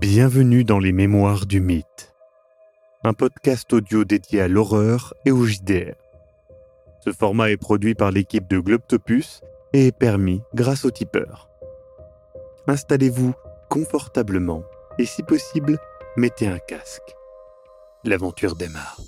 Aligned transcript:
Bienvenue 0.00 0.62
dans 0.62 0.78
les 0.78 0.92
Mémoires 0.92 1.44
du 1.44 1.60
Mythe, 1.60 2.14
un 3.02 3.14
podcast 3.14 3.72
audio 3.72 4.04
dédié 4.04 4.42
à 4.42 4.46
l'horreur 4.46 5.12
et 5.24 5.32
au 5.32 5.44
JDR. 5.44 5.96
Ce 7.04 7.10
format 7.10 7.50
est 7.50 7.56
produit 7.56 7.96
par 7.96 8.12
l'équipe 8.12 8.48
de 8.48 8.60
Globtopus 8.60 9.40
et 9.72 9.88
est 9.88 9.98
permis 9.98 10.40
grâce 10.54 10.84
au 10.84 10.92
tipeur. 10.92 11.50
Installez-vous 12.68 13.34
confortablement 13.70 14.62
et 15.00 15.04
si 15.04 15.24
possible, 15.24 15.80
mettez 16.16 16.46
un 16.46 16.60
casque. 16.60 17.16
L'aventure 18.04 18.54
démarre. 18.54 19.00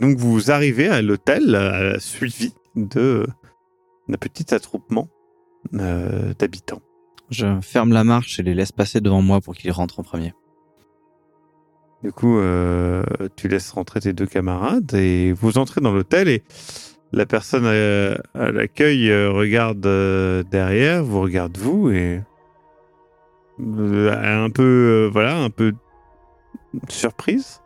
Donc 0.00 0.16
vous 0.16 0.50
arrivez 0.50 0.88
à 0.88 1.00
l'hôtel 1.02 1.54
euh, 1.54 2.00
suivi 2.00 2.52
d'un 2.74 3.26
petit 4.18 4.52
attroupement 4.52 5.08
euh, 5.74 6.34
d'habitants. 6.34 6.82
Je 7.32 7.60
ferme 7.60 7.92
la 7.92 8.04
marche 8.04 8.38
et 8.38 8.42
les 8.44 8.54
laisse 8.54 8.70
passer 8.72 9.00
devant 9.00 9.22
moi 9.22 9.40
pour 9.40 9.54
qu'ils 9.54 9.72
rentrent 9.72 9.98
en 9.98 10.02
premier. 10.04 10.32
Du 12.04 12.12
coup, 12.12 12.38
euh, 12.38 13.02
tu 13.36 13.48
laisses 13.48 13.70
rentrer 13.72 14.00
tes 14.00 14.12
deux 14.12 14.26
camarades 14.26 14.92
et 14.94 15.32
vous 15.32 15.56
entrez 15.58 15.80
dans 15.80 15.92
l'hôtel 15.92 16.28
et 16.28 16.42
la 17.12 17.26
personne 17.26 17.64
à, 17.66 18.14
à 18.38 18.50
l'accueil 18.50 19.10
euh, 19.10 19.30
regarde 19.30 19.84
euh, 19.86 20.42
derrière, 20.50 21.02
vous 21.04 21.20
regarde 21.20 21.56
vous 21.58 21.90
et 21.90 22.20
euh, 23.60 24.44
un 24.44 24.50
peu, 24.50 24.62
euh, 24.62 25.10
voilà, 25.12 25.36
un 25.38 25.50
peu 25.50 25.72
surprise. 26.88 27.60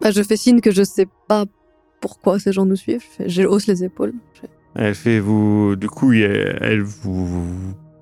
Bah, 0.00 0.10
je 0.10 0.22
fais 0.22 0.36
signe 0.36 0.60
que 0.60 0.70
je 0.70 0.82
sais 0.82 1.06
pas 1.28 1.44
pourquoi 2.00 2.38
ces 2.38 2.52
gens 2.52 2.64
nous 2.66 2.76
suivent. 2.76 3.02
Je, 3.02 3.24
fais- 3.24 3.28
je 3.28 3.42
hausse 3.42 3.66
les 3.66 3.84
épaules. 3.84 4.14
Je 4.34 4.46
Elle 4.74 4.94
fait 4.94 5.20
vous, 5.20 5.76
du 5.76 5.88
coup, 5.88 6.12
elle 6.12 6.82
vous, 6.82 7.44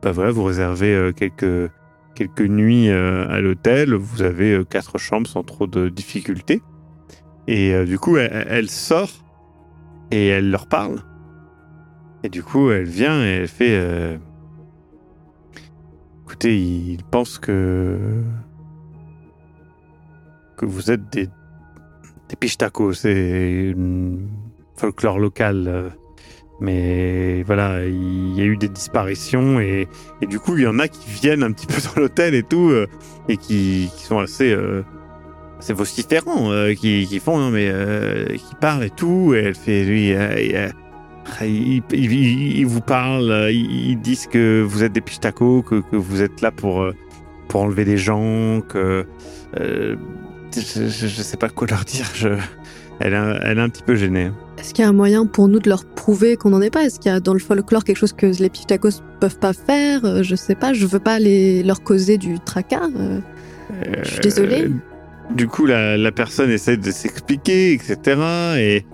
bah 0.05 0.12
voilà, 0.12 0.33
vous 0.33 0.44
réservez 0.44 0.94
euh, 0.94 1.12
quelques 1.12 1.70
quelques 2.14 2.42
nuits 2.42 2.91
euh, 2.91 3.27
à 3.30 3.41
l'hôtel. 3.41 3.94
Vous 3.94 4.20
avez 4.20 4.52
euh, 4.52 4.62
quatre 4.62 4.98
chambres 4.98 5.27
sans 5.27 5.42
trop 5.42 5.66
de 5.66 5.88
difficultés. 5.88 6.60
Et 7.47 7.84
du 7.84 7.98
coup, 7.98 8.16
elle, 8.16 8.70
sort 8.70 9.10
et 10.10 10.28
elle 10.28 10.50
leur 10.50 10.66
parle. 10.66 11.02
Et 12.22 12.28
du 12.28 12.42
coup, 12.42 12.70
elle 12.70 12.84
vient 12.84 13.22
et 13.22 13.30
elle 13.42 13.48
fait. 13.48 13.77
euh, 13.78 14.16
Écoutez, 16.25 16.58
il 16.58 17.02
pense 17.05 17.38
que 17.38 18.22
que 20.56 20.66
vous 20.66 20.91
êtes 20.91 21.10
des 21.12 21.28
des 22.28 22.36
pichtacos, 22.36 22.92
c'est 22.94 23.70
une 23.70 24.28
folklore 24.75 25.19
local. 25.19 25.92
Mais 26.64 27.42
voilà, 27.42 27.84
il 27.84 28.34
y 28.34 28.40
a 28.40 28.44
eu 28.44 28.56
des 28.56 28.68
disparitions 28.68 29.60
et, 29.60 29.86
et 30.22 30.26
du 30.26 30.40
coup, 30.40 30.56
il 30.56 30.64
y 30.64 30.66
en 30.66 30.78
a 30.78 30.88
qui 30.88 31.08
viennent 31.10 31.42
un 31.42 31.52
petit 31.52 31.66
peu 31.66 31.74
dans 31.94 32.00
l'hôtel 32.00 32.34
et 32.34 32.42
tout 32.42 32.70
euh, 32.70 32.86
et 33.28 33.36
qui, 33.36 33.90
qui 33.96 34.04
sont 34.04 34.18
assez, 34.18 34.52
euh, 34.52 34.82
assez 35.58 35.72
vociférants, 35.72 36.50
euh, 36.50 36.74
qui, 36.74 37.20
font, 37.20 37.38
non 37.38 37.50
mais, 37.50 37.68
euh, 37.68 38.26
qui 38.28 38.54
parlent 38.60 38.84
et 38.84 38.90
tout. 38.90 39.34
Et 39.34 39.40
elle 39.40 39.54
fait, 39.54 39.84
lui, 39.84 40.14
il, 41.42 42.66
vous 42.66 42.80
parle, 42.80 43.50
ils 43.50 44.00
disent 44.00 44.26
que 44.26 44.62
vous 44.62 44.82
êtes 44.82 44.92
des 44.92 45.00
pichtacos, 45.00 45.62
que, 45.62 45.82
que 45.82 45.96
vous 45.96 46.22
êtes 46.22 46.40
là 46.40 46.50
pour, 46.50 46.86
pour 47.48 47.62
enlever 47.62 47.84
des 47.84 47.98
gens, 47.98 48.60
que 48.62 49.06
je, 49.56 49.96
je 50.88 51.22
sais 51.22 51.36
pas 51.36 51.48
quoi 51.50 51.66
leur 51.68 51.84
dire. 51.84 52.10
Je, 52.14 52.28
elle, 53.00 53.12
est, 53.14 53.39
elle 53.45 53.59
est 53.59 53.61
un 53.62 53.69
petit 53.69 53.83
peu 53.83 53.95
gênée. 53.97 54.31
Est-ce 54.59 54.73
qu'il 54.73 54.83
y 54.84 54.87
a 54.87 54.89
un 54.89 54.95
moyen 54.95 55.27
pour 55.27 55.48
nous 55.48 55.59
de 55.59 55.69
leur 55.69 55.84
prouver 55.84 56.37
qu'on 56.37 56.50
n'en 56.50 56.62
est 56.62 56.70
pas? 56.70 56.84
Est-ce 56.84 56.98
qu'il 57.00 57.11
y 57.11 57.14
a 57.14 57.20
dans 57.20 57.33
le 57.34 57.41
folklore 57.41 57.84
quelque 57.84 57.97
chose 57.98 58.12
que 58.12 58.27
les 58.27 58.48
Piftacos 58.48 59.03
peuvent 59.20 59.39
pas 59.39 59.53
faire? 59.53 60.05
Euh, 60.05 60.23
Je 60.23 60.34
sais 60.37 60.55
pas, 60.55 60.73
je 60.73 60.87
veux 60.87 61.00
pas 61.00 61.19
les, 61.19 61.62
leur 61.62 61.83
causer 61.83 62.19
du 62.19 62.39
tracas. 62.41 62.89
euh. 62.97 63.21
Je 64.03 64.09
suis 64.09 64.21
désolée. 64.21 64.62
Euh, 64.65 64.71
du 65.34 65.49
coup, 65.49 65.66
la, 65.66 65.97
la 65.97 66.12
personne 66.12 66.50
essaie 66.50 66.77
de 66.77 66.91
s'expliquer, 66.91 67.72
etc. 67.72 67.97
Et 68.59 68.87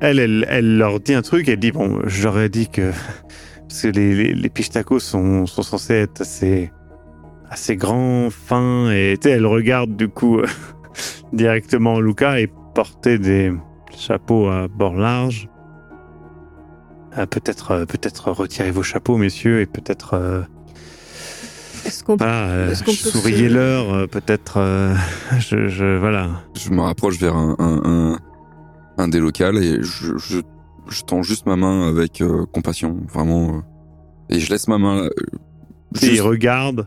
elle, 0.00 0.18
elle, 0.18 0.46
elle 0.48 0.78
leur 0.78 1.00
dit 1.00 1.14
un 1.14 1.22
truc. 1.22 1.48
Elle 1.48 1.58
dit 1.58 1.72
Bon, 1.72 1.98
j'aurais 2.04 2.48
dit 2.48 2.68
que. 2.68 2.92
Parce 3.68 3.82
que 3.82 3.88
les, 3.88 4.14
les, 4.14 4.34
les 4.34 4.48
pichtacos 4.48 5.00
sont, 5.00 5.46
sont 5.46 5.62
censés 5.62 5.94
être 5.94 6.20
assez, 6.20 6.70
assez 7.50 7.76
grands, 7.76 8.28
fins. 8.30 8.92
Et 8.92 9.16
elle 9.24 9.46
regarde 9.46 9.96
du 9.96 10.08
coup 10.08 10.40
directement 11.32 12.00
Luca 12.00 12.40
et 12.40 12.48
porter 12.76 13.18
des 13.18 13.52
chapeaux 13.96 14.48
à 14.48 14.68
bord 14.68 14.94
large. 14.96 15.48
Euh, 17.16 17.24
peut-être, 17.24 17.70
euh, 17.70 17.84
peut-être 17.86 18.30
retirer 18.30 18.70
vos 18.70 18.82
chapeaux, 18.82 19.16
messieurs, 19.16 19.62
et 19.62 19.66
peut-être. 19.66 20.12
euh, 20.12 20.42
Est-ce 21.86 22.04
qu'on 22.04 22.16
voilà, 22.16 22.48
euh, 22.50 22.70
Est-ce 22.70 22.80
qu'on 22.84 22.90
peut 22.90 22.96
se- 22.96 23.10
souriez-leur, 23.10 23.94
euh, 23.94 24.06
peut-être. 24.06 24.58
euh, 24.58 24.94
je, 25.38 25.68
je, 25.68 25.96
voilà. 25.96 26.42
Je 26.54 26.68
me 26.70 26.82
rapproche 26.82 27.18
vers 27.18 27.34
un, 27.34 27.56
un, 27.58 27.80
un, 27.84 28.18
un 28.98 29.08
des 29.08 29.20
locales 29.20 29.56
et 29.56 29.82
je, 29.82 30.18
je, 30.18 30.40
je 30.88 31.02
tends 31.02 31.22
juste 31.22 31.46
ma 31.46 31.56
main 31.56 31.88
avec 31.88 32.20
euh, 32.20 32.44
compassion, 32.52 32.98
vraiment. 33.10 33.56
euh, 33.56 33.60
et 34.28 34.38
je 34.38 34.50
laisse 34.50 34.68
ma 34.68 34.76
main. 34.76 35.04
euh, 35.04 35.10
Et 36.02 36.08
ils 36.16 36.20
regardent, 36.20 36.86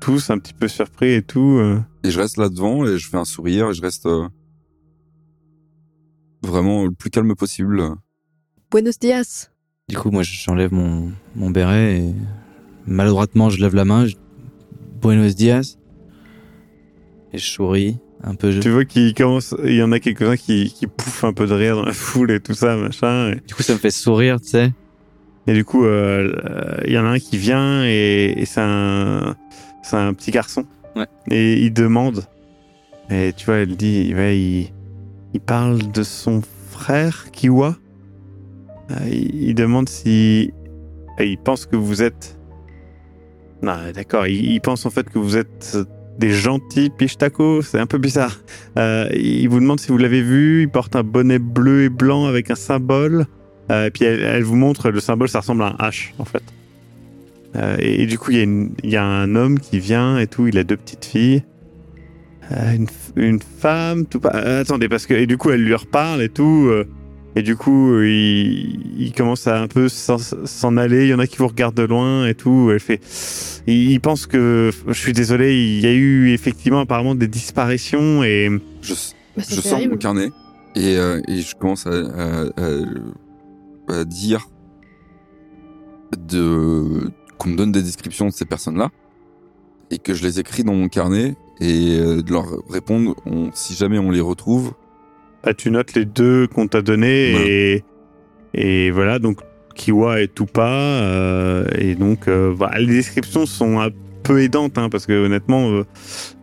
tous 0.00 0.30
un 0.30 0.38
petit 0.38 0.54
peu 0.54 0.66
surpris 0.66 1.12
et 1.12 1.22
tout. 1.22 1.58
euh. 1.60 1.78
et 2.02 2.10
je 2.10 2.18
reste 2.18 2.36
là 2.38 2.48
devant 2.48 2.84
et 2.84 2.98
je 2.98 3.08
fais 3.08 3.16
un 3.18 3.24
sourire 3.24 3.70
et 3.70 3.74
je 3.74 3.80
reste 3.82 4.06
euh, 4.06 4.26
vraiment 6.46 6.84
le 6.84 6.92
plus 6.92 7.10
calme 7.10 7.34
possible. 7.34 7.82
Buenos 8.70 8.98
dias. 8.98 9.50
Du 9.88 9.96
coup, 9.96 10.10
moi, 10.10 10.22
j'enlève 10.22 10.72
mon, 10.72 11.12
mon 11.36 11.50
béret 11.50 11.98
et 11.98 12.14
maladroitement, 12.86 13.50
je 13.50 13.60
lève 13.60 13.74
la 13.74 13.84
main. 13.84 14.06
Je... 14.06 14.14
Buenos 15.00 15.34
dias. 15.34 15.76
Et 17.32 17.38
je 17.38 17.46
souris 17.46 17.98
un 18.22 18.34
peu. 18.34 18.58
Tu 18.58 18.70
vois 18.70 18.84
qu'il 18.84 19.12
commence, 19.14 19.54
il 19.64 19.74
y 19.74 19.82
en 19.82 19.92
a 19.92 20.00
quelques-uns 20.00 20.36
qui, 20.36 20.72
qui 20.72 20.86
pouffent 20.86 21.24
un 21.24 21.32
peu 21.32 21.46
de 21.46 21.54
rire 21.54 21.76
dans 21.76 21.84
la 21.84 21.92
foule 21.92 22.30
et 22.30 22.40
tout 22.40 22.54
ça, 22.54 22.76
machin. 22.76 23.32
Et, 23.32 23.40
Du 23.46 23.54
coup, 23.54 23.62
ça 23.62 23.74
me 23.74 23.78
fait 23.78 23.90
sourire, 23.90 24.40
tu 24.40 24.48
sais. 24.48 24.72
et 25.46 25.52
du 25.52 25.64
coup, 25.64 25.84
euh, 25.84 26.34
euh, 26.44 26.80
il 26.86 26.92
y 26.92 26.98
en 26.98 27.04
a 27.04 27.10
un 27.10 27.18
qui 27.18 27.36
vient 27.36 27.84
et, 27.84 28.34
et 28.36 28.46
c'est 28.46 28.62
un, 28.62 29.36
c'est 29.82 29.96
un 29.96 30.14
petit 30.14 30.30
garçon. 30.30 30.64
Ouais. 30.96 31.06
Et 31.30 31.60
il 31.62 31.72
demande. 31.72 32.24
Et 33.10 33.32
tu 33.36 33.44
vois, 33.46 33.56
elle 33.56 33.76
dit, 33.76 34.14
ouais, 34.14 34.38
il, 34.38 34.72
il 35.34 35.40
parle 35.40 35.90
de 35.92 36.02
son 36.02 36.42
frère, 36.70 37.26
Kiwa. 37.32 37.76
Euh, 38.90 39.08
il, 39.10 39.54
demande 39.54 39.88
si, 39.88 40.52
et 41.18 41.26
il 41.26 41.38
pense 41.38 41.66
que 41.66 41.76
vous 41.76 42.02
êtes. 42.02 42.38
Non, 43.62 43.76
d'accord. 43.94 44.26
Il, 44.26 44.60
pense 44.60 44.86
en 44.86 44.90
fait 44.90 45.08
que 45.08 45.18
vous 45.18 45.36
êtes 45.36 45.76
des 46.18 46.30
gentils 46.30 46.90
pichtacos. 46.90 47.62
C'est 47.62 47.78
un 47.78 47.86
peu 47.86 47.98
bizarre. 47.98 48.38
Euh, 48.78 49.08
il 49.14 49.48
vous 49.48 49.60
demande 49.60 49.80
si 49.80 49.88
vous 49.88 49.98
l'avez 49.98 50.22
vu. 50.22 50.62
Il 50.62 50.68
porte 50.68 50.96
un 50.96 51.02
bonnet 51.02 51.38
bleu 51.38 51.84
et 51.84 51.88
blanc 51.88 52.26
avec 52.26 52.50
un 52.50 52.56
symbole. 52.56 53.26
Euh, 53.70 53.86
et 53.86 53.90
puis 53.90 54.04
elle, 54.04 54.42
vous 54.42 54.56
montre 54.56 54.90
le 54.90 55.00
symbole, 55.00 55.28
ça 55.28 55.40
ressemble 55.40 55.62
à 55.62 55.68
un 55.78 55.88
H 55.88 56.12
en 56.18 56.24
fait. 56.24 56.42
Euh, 57.56 57.76
et, 57.78 58.06
du 58.06 58.18
coup, 58.18 58.32
il 58.32 58.72
y 58.82 58.96
a 58.96 59.04
un 59.04 59.36
homme 59.36 59.60
qui 59.60 59.78
vient 59.78 60.18
et 60.18 60.26
tout. 60.26 60.48
Il 60.48 60.58
a 60.58 60.64
deux 60.64 60.76
petites 60.76 61.04
filles. 61.04 61.44
Euh, 62.52 62.74
une, 62.74 62.86
une 63.16 63.40
femme, 63.40 64.06
tout 64.06 64.20
pas. 64.20 64.32
euh, 64.34 64.60
attendez, 64.62 64.88
parce 64.88 65.06
que 65.06 65.14
et 65.14 65.26
du 65.26 65.36
coup, 65.38 65.50
elle 65.50 65.62
lui 65.64 65.74
reparle 65.74 66.22
et 66.22 66.28
tout. 66.28 66.66
euh, 66.68 66.84
et 67.36 67.42
du 67.42 67.56
coup, 67.56 68.00
il, 68.02 69.00
il 69.00 69.12
commence 69.12 69.46
à 69.48 69.60
un 69.60 69.66
peu 69.66 69.88
s'en 69.88 70.76
aller. 70.76 71.04
Il 71.06 71.08
y 71.08 71.14
en 71.14 71.18
a 71.18 71.26
qui 71.26 71.38
vous 71.38 71.48
regardent 71.48 71.74
de 71.76 71.82
loin 71.82 72.26
et 72.28 72.34
tout. 72.34 72.68
Elle 72.72 72.78
fait. 72.80 73.00
Il, 73.66 73.90
il 73.92 74.00
pense 74.00 74.26
que. 74.26 74.70
Je 74.86 74.92
suis 74.92 75.12
désolé. 75.12 75.56
Il 75.56 75.80
y 75.80 75.86
a 75.86 75.92
eu 75.92 76.30
effectivement 76.30 76.80
apparemment 76.80 77.14
des 77.16 77.26
disparitions 77.28 78.22
et. 78.22 78.50
Je, 78.82 78.94
Bah, 79.36 79.42
je 79.48 79.60
sors 79.60 79.80
mon 79.80 79.96
carnet 79.96 80.30
et, 80.76 80.96
euh, 80.96 81.20
et 81.26 81.40
je 81.40 81.56
commence 81.56 81.86
à, 81.88 81.90
à- 81.90 82.44
à- 82.56 84.00
à 84.00 84.04
dire 84.04 84.46
de 86.16 87.10
qu'on 87.38 87.48
me 87.50 87.56
donne 87.56 87.72
des 87.72 87.82
descriptions 87.82 88.26
de 88.28 88.32
ces 88.32 88.44
personnes-là 88.44 88.90
et 89.90 89.98
que 89.98 90.14
je 90.14 90.22
les 90.22 90.38
écris 90.38 90.62
dans 90.62 90.74
mon 90.74 90.88
carnet 90.88 91.34
et 91.60 91.98
euh, 91.98 92.22
de 92.22 92.32
leur 92.32 92.46
répondre 92.68 93.14
on- 93.26 93.50
si 93.52 93.74
jamais 93.74 93.98
on 93.98 94.10
les 94.10 94.20
retrouve. 94.20 94.72
Bah, 95.44 95.52
tu 95.54 95.70
notes 95.70 95.94
les 95.94 96.04
deux 96.04 96.46
qu'on 96.46 96.66
t'a 96.68 96.80
donnés 96.82 97.32
et, 97.74 97.84
et 98.54 98.90
voilà, 98.90 99.18
donc 99.18 99.38
Kiwa 99.74 100.20
et 100.22 100.28
Tupa. 100.28 100.68
euh, 100.68 101.66
et 101.78 101.94
donc, 101.96 102.28
euh, 102.28 102.54
bah, 102.56 102.70
les 102.78 102.86
descriptions 102.86 103.44
sont 103.46 103.80
un 103.80 103.88
peu 104.22 104.40
aidantes 104.40 104.78
hein, 104.78 104.88
parce 104.88 105.04
que 105.06 105.12
honnêtement, 105.26 105.70
euh, 105.70 105.84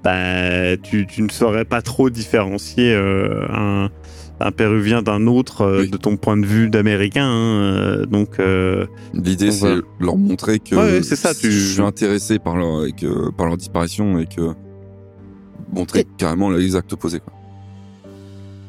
bah, 0.03 0.77
tu, 0.83 1.07
tu 1.07 1.23
ne 1.23 1.29
saurais 1.29 1.65
pas 1.65 1.81
trop 1.81 2.09
différencier 2.11 2.93
un, 2.93 3.89
un 4.39 4.51
Péruvien 4.51 5.01
d'un 5.01 5.25
autre 5.27 5.79
Oui. 5.81 5.89
de 5.89 5.97
ton 5.97 6.15
point 6.17 6.37
de 6.37 6.45
vue 6.45 6.69
d'Américain. 6.69 7.25
hein, 7.25 8.03
donc, 8.09 8.37
L'idée 9.13 9.49
c'est 9.51 9.59
voilà. 9.67 9.81
leur 9.99 10.17
montrer 10.17 10.59
que 10.59 10.75
Ouais, 10.75 11.01
ça, 11.01 11.33
tu- 11.33 11.51
je 11.51 11.73
suis 11.73 11.81
intéressé 11.81 12.37
par 12.37 12.55
leur, 12.55 12.85
et 12.85 12.91
que- 12.91 13.31
par 13.31 13.47
leur 13.47 13.57
disparition 13.57 14.19
et 14.19 14.25
que 14.27 14.51
montrer 15.71 16.05
carrément 16.17 16.49
l'exact 16.49 16.91
opposé. 16.93 17.19
Quoi. 17.19 17.33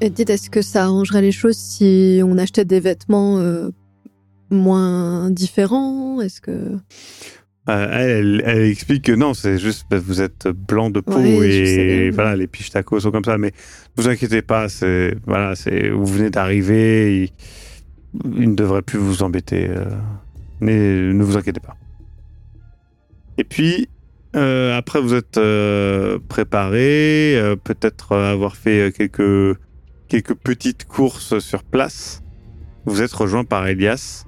Et 0.00 0.10
dites, 0.10 0.30
est-ce 0.30 0.50
que 0.50 0.62
ça 0.62 0.84
arrangerait 0.84 1.22
les 1.22 1.32
choses 1.32 1.56
si 1.56 2.20
on 2.24 2.36
achetait 2.38 2.64
des 2.64 2.80
vêtements 2.80 3.38
euh, 3.38 3.70
moins 4.50 5.30
différents? 5.30 6.20
Est-ce 6.20 6.40
que 6.40 6.76
Euh, 7.68 8.40
elle, 8.44 8.68
explique 8.68 9.04
que 9.04 9.12
non, 9.12 9.34
c'est 9.34 9.58
juste 9.58 9.86
parce 9.88 10.02
que 10.02 10.06
vous 10.08 10.20
êtes 10.20 10.48
blanc 10.48 10.90
de 10.90 10.98
peau 11.00 11.18
Ouais, 11.20 11.48
et 11.48 12.10
voilà, 12.10 12.34
les 12.34 12.48
piches 12.48 12.70
tacos 12.70 12.98
sont 13.00 13.12
comme 13.12 13.24
ça. 13.24 13.38
Mais 13.38 13.52
vous 13.96 14.08
inquiétez 14.08 14.42
pas, 14.42 14.68
c'est 14.68 15.14
voilà, 15.26 15.54
c'est 15.54 15.90
vous 15.90 16.06
venez 16.06 16.30
d'arriver, 16.30 17.22
il, 17.22 18.32
il 18.40 18.50
ne 18.50 18.54
devrait 18.56 18.82
plus 18.82 18.98
vous 18.98 19.22
embêter. 19.22 19.68
euh, 19.68 19.84
mais 20.60 21.12
ne 21.12 21.22
vous 21.22 21.36
inquiétez 21.36 21.60
pas. 21.60 21.76
Et 23.38 23.44
puis 23.44 23.88
euh, 24.36 24.76
après, 24.76 25.00
vous 25.00 25.14
êtes 25.14 25.36
euh, 25.38 26.18
préparé, 26.28 27.36
euh, 27.36 27.56
peut-être 27.56 28.12
euh, 28.12 28.32
avoir 28.32 28.56
fait 28.56 28.88
euh, 28.88 28.90
quelques 28.90 29.58
quelques 30.08 30.34
petites 30.34 30.84
courses 30.86 31.38
sur 31.38 31.62
place. 31.64 32.22
Vous 32.84 33.00
êtes 33.02 33.12
rejoint 33.12 33.44
par 33.44 33.66
Elias. 33.66 34.24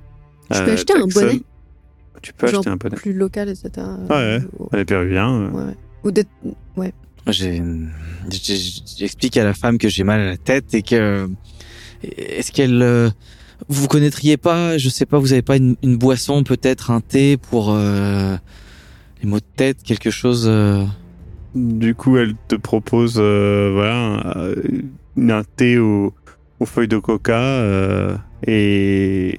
Je 0.50 0.58
peux 0.62 0.70
euh, 0.70 0.74
acheter 0.74 0.92
un 0.94 1.00
Jackson. 1.00 1.20
bonnet 1.20 1.42
Tu 2.22 2.32
peux 2.32 2.46
Genre 2.46 2.60
acheter 2.60 2.70
un 2.70 2.76
bonnet. 2.76 2.96
plus 2.96 3.12
local, 3.12 3.48
etc. 3.48 3.70
Ouais, 4.10 4.38
Ou- 4.58 4.68
Les 4.72 4.84
Péruviens. 4.84 5.50
ouais, 5.50 5.62
ouais. 5.64 5.74
Ou 6.04 6.10
des... 6.10 6.24
J'ai- 7.26 7.62
j'explique 8.98 9.36
à 9.38 9.44
la 9.44 9.54
femme 9.54 9.78
que 9.78 9.88
j'ai 9.88 10.04
mal 10.04 10.20
à 10.20 10.26
la 10.26 10.36
tête 10.36 10.74
et 10.74 10.82
que 10.82 11.28
est-ce 12.02 12.52
qu'elle 12.52 12.82
euh, 12.82 13.08
vous 13.68 13.88
connaîtriez 13.88 14.36
pas, 14.36 14.76
je 14.76 14.88
sais 14.90 15.06
pas, 15.06 15.18
vous 15.18 15.32
avez 15.32 15.40
pas 15.42 15.56
une, 15.56 15.76
une 15.82 15.96
boisson 15.96 16.42
peut-être 16.44 16.90
un 16.90 17.00
thé 17.00 17.38
pour 17.38 17.72
euh, 17.72 18.36
les 19.24 19.30
maux 19.30 19.40
de 19.40 19.44
tête, 19.56 19.82
quelque 19.82 20.10
chose. 20.10 20.44
euh, 20.48 20.84
Du 21.54 21.94
coup, 21.94 22.16
elle 22.16 22.34
te 22.48 22.56
propose 22.56 23.14
euh, 23.18 23.70
voilà, 23.72 23.96
un, 23.96 24.36
euh, 24.38 24.54
un 25.30 25.42
thé 25.56 25.78
au- 25.78 26.12
aux 26.60 26.66
feuilles 26.66 26.88
de 26.88 26.98
coca 26.98 27.62
et 28.46 29.38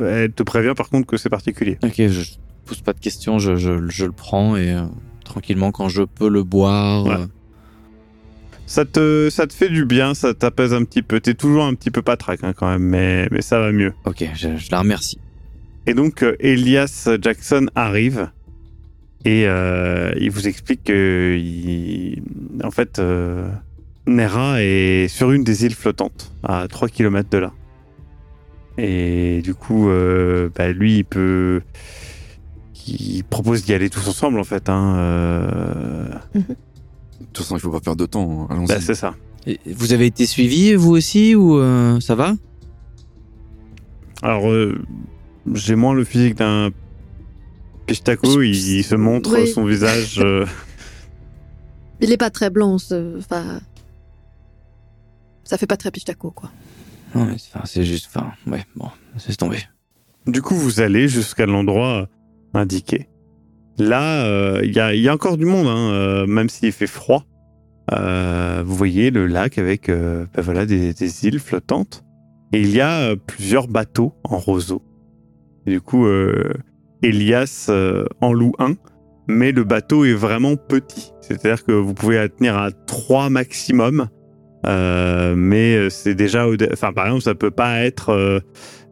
elle 0.00 0.32
te 0.32 0.42
prévient 0.42 0.74
par 0.76 0.88
contre 0.90 1.06
que 1.06 1.16
c'est 1.16 1.30
particulier. 1.30 1.78
Ok, 1.82 1.94
je, 1.96 2.32
pose 2.66 2.80
pas 2.82 2.92
de 2.92 3.00
questions, 3.00 3.38
je, 3.38 3.56
je, 3.56 3.88
je 3.88 4.04
le 4.04 4.12
prends 4.12 4.56
et 4.56 4.76
tranquillement 5.24 5.70
quand 5.72 5.88
je 5.88 6.02
peux 6.02 6.28
le 6.28 6.42
boire. 6.42 7.26
Ça 8.66 8.84
te, 8.84 9.28
ça 9.30 9.46
te 9.46 9.54
fait 9.54 9.70
du 9.70 9.86
bien, 9.86 10.12
ça 10.14 10.34
t'apaise 10.34 10.74
un 10.74 10.84
petit 10.84 11.00
peu. 11.02 11.20
T'es 11.20 11.32
toujours 11.34 11.64
un 11.64 11.74
petit 11.74 11.90
peu 11.90 12.02
patraque 12.02 12.40
hein, 12.44 12.52
quand 12.54 12.68
même, 12.68 12.82
mais, 12.82 13.26
mais 13.30 13.40
ça 13.40 13.58
va 13.58 13.72
mieux. 13.72 13.94
ok, 14.04 14.24
je, 14.34 14.56
je 14.56 14.70
la 14.70 14.80
remercie. 14.80 15.18
Et 15.86 15.94
donc, 15.94 16.22
Elias 16.40 17.08
Jackson 17.22 17.68
arrive 17.74 18.28
et 19.24 19.46
euh, 19.46 20.12
il 20.20 20.30
vous 20.30 20.46
explique 20.48 20.84
que, 20.84 21.36
il- 21.38 22.22
en 22.64 22.70
fait, 22.70 22.98
euh, 22.98 23.50
Nera 24.06 24.62
est 24.62 25.08
sur 25.08 25.32
une 25.32 25.44
des 25.44 25.64
îles 25.64 25.74
flottantes, 25.74 26.32
à 26.42 26.66
3 26.68 26.88
km 26.88 27.28
de 27.30 27.38
là. 27.38 27.52
Et 28.78 29.42
du 29.42 29.54
coup, 29.54 29.88
euh, 29.88 30.50
bah, 30.56 30.70
lui, 30.72 30.98
il 30.98 31.04
peut. 31.04 31.62
Il 32.86 33.22
propose 33.24 33.64
d'y 33.64 33.74
aller 33.74 33.90
tous 33.90 34.06
ensemble, 34.08 34.38
en 34.38 34.44
fait. 34.44 34.68
Hein, 34.70 34.94
euh, 34.98 36.08
De 36.34 36.40
toute 37.32 37.38
façon, 37.38 37.56
il 37.56 37.60
faut 37.60 37.70
pas 37.70 37.80
perdre 37.80 38.00
de 38.00 38.06
temps. 38.06 38.42
hein. 38.44 38.46
Allons-y. 38.54 38.68
bah, 38.68 38.80
c'est 38.80 38.94
ça. 38.94 39.14
Et 39.46 39.58
vous 39.66 39.92
avez 39.92 40.06
été 40.06 40.24
suivi 40.26 40.74
vous 40.74 40.92
aussi 40.92 41.34
ou 41.34 41.58
euh, 41.58 42.00
ça 42.00 42.14
va? 42.14 42.34
Alors, 44.22 44.48
euh, 44.50 44.78
j'ai 45.54 45.74
moins 45.74 45.92
le 45.94 46.04
physique 46.04 46.36
d'un 46.36 46.70
Pistaco. 47.88 48.42
Il, 48.42 48.54
il 48.54 48.84
se 48.84 48.94
montre 48.94 49.34
Oui. 49.34 49.48
son 49.48 49.64
visage. 49.64 50.20
euh, 50.20 50.46
Il 52.00 52.12
est 52.12 52.16
pas 52.16 52.30
très 52.30 52.50
blanc, 52.50 52.78
ce- 52.78 53.18
enfin. 53.18 53.60
Ça 55.44 55.58
fait 55.58 55.66
pas 55.66 55.76
très 55.76 55.90
pistaco, 55.90 56.30
quoi. 56.30 56.50
Non, 57.14 57.24
mais 57.24 57.36
c'est 57.64 57.84
juste, 57.84 58.08
enfin, 58.14 58.32
ouais, 58.46 58.64
bon, 58.76 58.88
c'est 59.16 59.34
tombé. 59.36 59.56
Du 60.26 60.42
coup, 60.42 60.54
vous 60.54 60.80
allez 60.80 61.08
jusqu'à 61.08 61.46
l'endroit 61.46 62.06
indiqué. 62.52 63.08
Là, 63.78 64.26
euh, 64.26 64.60
il 64.62 64.72
y, 64.74 64.80
a, 64.80 64.94
il 64.94 65.00
y 65.00 65.08
a 65.08 65.14
encore 65.14 65.38
du 65.38 65.46
monde, 65.46 65.66
hein, 65.66 65.90
euh, 65.92 66.26
même 66.26 66.50
s'il 66.50 66.70
fait 66.72 66.86
froid. 66.86 67.24
Euh, 67.92 68.62
vous 68.66 68.74
voyez 68.76 69.10
le 69.10 69.26
lac 69.26 69.56
avec 69.56 69.88
euh, 69.88 70.26
ben 70.34 70.42
voilà, 70.42 70.66
des, 70.66 70.92
des 70.92 71.26
îles 71.26 71.38
flottantes. 71.40 72.04
Et 72.52 72.60
il 72.60 72.70
y 72.70 72.80
a 72.82 72.98
euh, 73.00 73.16
plusieurs 73.16 73.68
bateaux 73.68 74.14
en 74.24 74.36
roseau. 74.36 74.82
Et 75.66 75.70
du 75.70 75.80
coup, 75.80 76.04
euh, 76.06 76.52
Elias 77.02 77.66
euh, 77.68 78.04
en 78.20 78.32
loue 78.32 78.52
un, 78.58 78.74
mais 79.28 79.52
le 79.52 79.64
bateau 79.64 80.04
est 80.04 80.14
vraiment 80.14 80.56
petit. 80.56 81.12
C'est-à-dire 81.20 81.64
que 81.64 81.72
vous 81.72 81.94
pouvez 81.94 82.16
la 82.16 82.28
tenir 82.28 82.56
à 82.56 82.70
trois 82.72 83.30
maximum. 83.30 84.08
Euh, 84.66 85.34
mais 85.36 85.88
c'est 85.90 86.14
déjà... 86.14 86.46
Enfin, 86.72 86.92
par 86.92 87.06
exemple, 87.06 87.22
ça 87.22 87.34
peut 87.34 87.50
pas 87.50 87.80
être... 87.82 88.10
euh, 88.10 88.40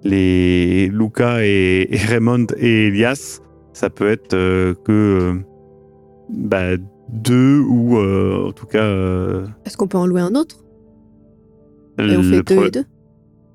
les 0.05 0.88
Luca 0.88 1.44
et, 1.44 1.88
et 1.91 1.97
Raymond 1.97 2.47
et 2.58 2.87
Elias, 2.87 3.41
ça 3.73 3.91
peut 3.91 4.09
être 4.09 4.35
euh, 4.35 4.75
que 4.85 4.93
euh, 4.93 5.35
bah, 6.31 6.76
deux 7.11 7.61
ou 7.61 7.99
euh, 7.99 8.49
en 8.49 8.52
tout 8.52 8.67
cas 8.67 8.85
euh, 8.85 9.47
Est-ce 9.64 9.76
qu'on 9.76 9.88
peut 9.88 9.99
en 9.99 10.06
louer 10.06 10.20
un 10.20 10.35
autre? 10.35 10.59
Et 11.99 12.17
on 12.17 12.23
fait 12.23 12.43
deux 12.43 12.67
et 12.67 12.70
deux? 12.70 12.85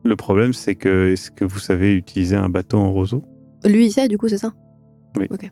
le 0.03 0.15
problème 0.15 0.51
c'est 0.51 0.73
que 0.73 1.11
est-ce 1.11 1.29
que 1.29 1.45
vous 1.45 1.59
savez 1.59 1.93
utiliser 1.93 2.35
un 2.35 2.49
bateau 2.49 2.79
en 2.79 2.91
roseau? 2.91 3.23
Lui, 3.65 3.85
il 3.87 3.91
sait, 3.91 4.07
du 4.07 4.17
coup, 4.17 4.27
c'est 4.27 4.37
ça 4.37 4.53
Oui. 5.17 5.27
Ok. 5.29 5.49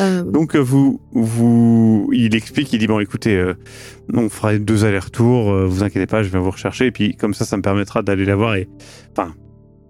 Euh, 0.00 0.22
Donc 0.22 0.54
euh, 0.54 0.60
vous 0.60 1.00
vous 1.12 2.08
il 2.12 2.36
explique 2.36 2.72
il 2.72 2.78
dit 2.78 2.86
bon 2.86 3.00
écoutez 3.00 3.34
euh, 3.36 3.54
on 4.14 4.28
fera 4.28 4.56
deux 4.56 4.84
allers-retours 4.84 5.50
euh, 5.50 5.66
vous 5.66 5.82
inquiétez 5.82 6.06
pas 6.06 6.22
je 6.22 6.28
viens 6.28 6.38
vous 6.38 6.52
rechercher 6.52 6.86
et 6.86 6.92
puis 6.92 7.16
comme 7.16 7.34
ça 7.34 7.44
ça 7.44 7.56
me 7.56 7.62
permettra 7.62 8.02
d'aller 8.02 8.24
la 8.24 8.36
voir 8.36 8.54
et 8.54 8.68
enfin 9.10 9.34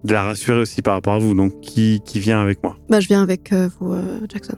de 0.05 0.13
la 0.13 0.23
rassurer 0.23 0.61
aussi 0.61 0.81
par 0.81 0.95
rapport 0.95 1.13
à 1.13 1.19
vous 1.19 1.35
donc 1.35 1.59
qui 1.61 2.01
qui 2.05 2.19
vient 2.19 2.41
avec 2.41 2.63
moi 2.63 2.77
bah, 2.89 3.01
je 3.01 3.07
viens 3.07 3.21
avec 3.21 3.51
euh, 3.53 3.69
vous, 3.79 3.93
euh, 3.93 4.19
Jackson. 4.29 4.55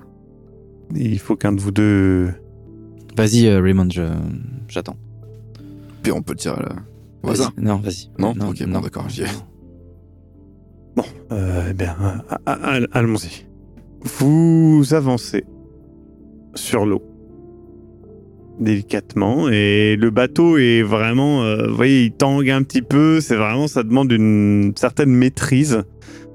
il 0.95 1.19
faut 1.19 1.35
qu'un 1.35 1.51
de 1.51 1.59
vous 1.59 1.71
deux 1.71 2.29
Vas-y, 3.17 3.47
euh, 3.47 3.59
Raymond, 3.59 3.89
j'attends. 4.69 4.95
Puis 6.01 6.13
on 6.13 6.21
peut 6.21 6.31
le 6.31 6.37
tirer 6.39 6.61
là. 6.61 6.75
Au 7.23 7.27
Vas-y. 7.27 7.33
hasard. 7.33 7.51
Non, 7.57 7.75
vas-y. 7.77 8.09
Non 8.17 8.29
Ok, 8.47 8.63
bon, 8.65 8.79
d'accord, 8.79 9.09
j'y 9.09 9.23
vais. 9.23 9.27
Bon, 10.95 11.03
euh, 11.31 11.67
eh 11.69 11.73
bien, 11.73 11.95
allons-y. 12.91 13.45
Vous 14.01 14.93
avancez 14.93 15.45
sur 16.55 16.85
l'eau 16.85 17.03
délicatement 18.61 19.49
et 19.49 19.95
le 19.95 20.09
bateau 20.09 20.57
est 20.57 20.83
vraiment, 20.83 21.43
euh, 21.43 21.67
vous 21.67 21.75
voyez, 21.75 22.05
il 22.05 22.11
tangue 22.11 22.49
un 22.49 22.63
petit 22.63 22.81
peu. 22.81 23.19
C'est 23.21 23.35
vraiment, 23.35 23.67
ça 23.67 23.83
demande 23.83 24.11
une 24.11 24.73
certaine 24.75 25.09
maîtrise 25.09 25.83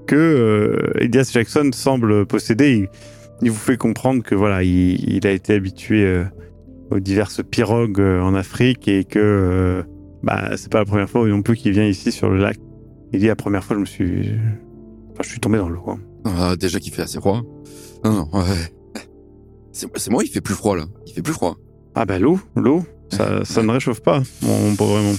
que 0.07 0.17
euh, 0.17 1.01
Elias 1.01 1.31
Jackson 1.33 1.71
semble 1.73 2.27
posséder. 2.27 2.89
Il, 3.43 3.51
vous 3.51 3.57
fait 3.57 3.77
comprendre 3.77 4.23
que 4.23 4.35
voilà, 4.35 4.63
il, 4.63 5.27
a 5.27 5.31
été 5.31 5.55
habitué 5.55 6.05
euh, 6.05 6.25
aux 6.91 7.01
diverses 7.01 7.43
pirogues 7.43 8.01
en 8.01 8.35
Afrique 8.35 8.89
et 8.89 9.05
que 9.05 9.85
bah, 10.23 10.57
c'est 10.57 10.71
pas 10.71 10.79
la 10.79 10.85
première 10.85 11.11
fois 11.11 11.27
non 11.29 11.43
plus 11.43 11.57
qu'il 11.57 11.73
vient 11.73 11.87
ici 11.87 12.13
sur 12.13 12.31
le 12.31 12.39
lac. 12.39 12.57
Il 13.13 13.21
dit 13.21 13.27
la 13.27 13.37
première 13.37 13.65
fois, 13.65 13.77
je 13.77 13.81
me 13.81 13.87
suis, 13.87 14.33
enfin, 15.13 15.23
je 15.23 15.29
suis 15.29 15.41
tombé 15.41 15.59
dans 15.59 15.69
l'eau. 15.69 15.85
hein. 15.89 16.01
Ah, 16.25 16.57
déjà 16.57 16.81
qu'il 16.81 16.93
fait 16.93 17.03
assez 17.03 17.21
froid. 17.21 17.43
Non, 18.05 18.13
non, 18.13 18.29
ouais. 18.33 18.73
C'est 19.73 20.11
moi, 20.11 20.25
il 20.25 20.29
fait 20.29 20.41
plus 20.41 20.55
froid 20.55 20.77
là. 20.77 20.87
Il 21.07 21.13
fait 21.13 21.23
plus 21.23 21.35
froid. 21.35 21.57
Ah 21.95 22.05
bah 22.05 22.19
l'eau, 22.19 22.41
l'eau, 22.57 22.85
ça, 23.11 23.45
ça 23.45 23.63
ne 23.63 23.71
réchauffe 23.71 24.01
pas, 24.01 24.23
mon 24.43 24.75
pauvre 24.75 24.97
Raymond. 24.97 25.17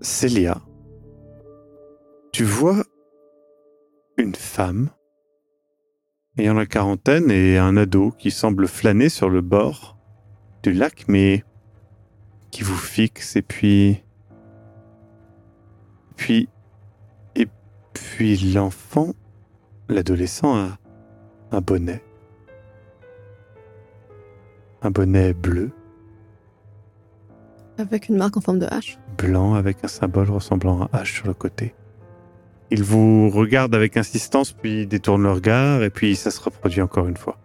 Célia, 0.00 0.60
tu 2.32 2.44
vois 2.44 2.84
une 4.18 4.34
femme 4.34 4.90
ayant 6.38 6.54
la 6.54 6.66
quarantaine 6.66 7.30
et 7.30 7.58
un 7.58 7.76
ado 7.76 8.12
qui 8.18 8.30
semble 8.30 8.66
flâner 8.68 9.08
sur 9.08 9.28
le 9.30 9.40
bord 9.40 9.96
du 10.62 10.72
lac, 10.72 11.04
mais 11.08 11.44
qui 12.50 12.62
vous 12.62 12.76
fixe 12.76 13.36
et 13.36 13.42
puis... 13.42 14.02
Puis... 16.16 16.48
Et 17.34 17.46
puis 17.92 18.36
l'enfant, 18.52 19.14
l'adolescent 19.88 20.56
a 20.56 20.78
un 21.52 21.60
bonnet. 21.60 22.02
Un 24.82 24.90
bonnet 24.90 25.32
bleu, 25.32 25.70
Avec 27.78 28.08
une 28.08 28.16
marque 28.16 28.36
en 28.36 28.40
forme 28.40 28.58
de 28.58 28.66
hache. 28.70 28.98
blanc 29.18 29.54
avec 29.54 29.78
un 29.82 29.88
symbole 29.88 30.30
ressemblant 30.30 30.88
à 30.92 31.02
H 31.02 31.16
sur 31.16 31.26
le 31.26 31.34
côté. 31.34 31.74
Il 32.70 32.82
vous 32.82 33.30
regarde 33.30 33.74
avec 33.74 33.96
insistance, 33.96 34.52
puis 34.52 34.86
détourne 34.86 35.22
le 35.22 35.32
regard, 35.32 35.82
et 35.82 35.90
puis 35.90 36.16
ça 36.16 36.30
se 36.30 36.40
reproduit 36.40 36.82
encore 36.82 37.06
une 37.06 37.16
fois. 37.16 37.38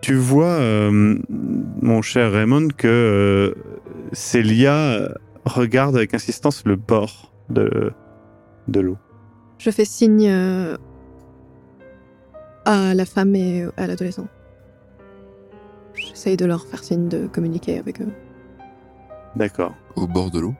Tu 0.00 0.14
vois, 0.14 0.46
euh, 0.46 1.18
mon 1.30 2.02
cher 2.02 2.32
Raymond, 2.32 2.68
que 2.76 2.86
euh, 2.88 3.54
Célia 4.12 5.08
regarde 5.44 5.96
avec 5.96 6.14
insistance 6.14 6.64
le 6.66 6.76
bord 6.76 7.32
de, 7.50 7.92
de 8.68 8.80
l'eau. 8.80 8.96
Je 9.58 9.70
fais 9.70 9.84
signe 9.84 10.28
euh, 10.28 10.76
à 12.64 12.94
la 12.94 13.04
femme 13.04 13.34
et 13.34 13.66
à 13.76 13.86
l'adolescent. 13.86 14.26
J'essaye 15.94 16.36
de 16.36 16.44
leur 16.46 16.64
faire 16.66 16.82
signe 16.82 17.08
de 17.08 17.26
communiquer 17.26 17.78
avec 17.78 18.00
eux. 18.00 18.08
D'accord. 19.36 19.74
Au 19.96 20.06
bord 20.06 20.30
de 20.30 20.40
l'eau? 20.40 20.54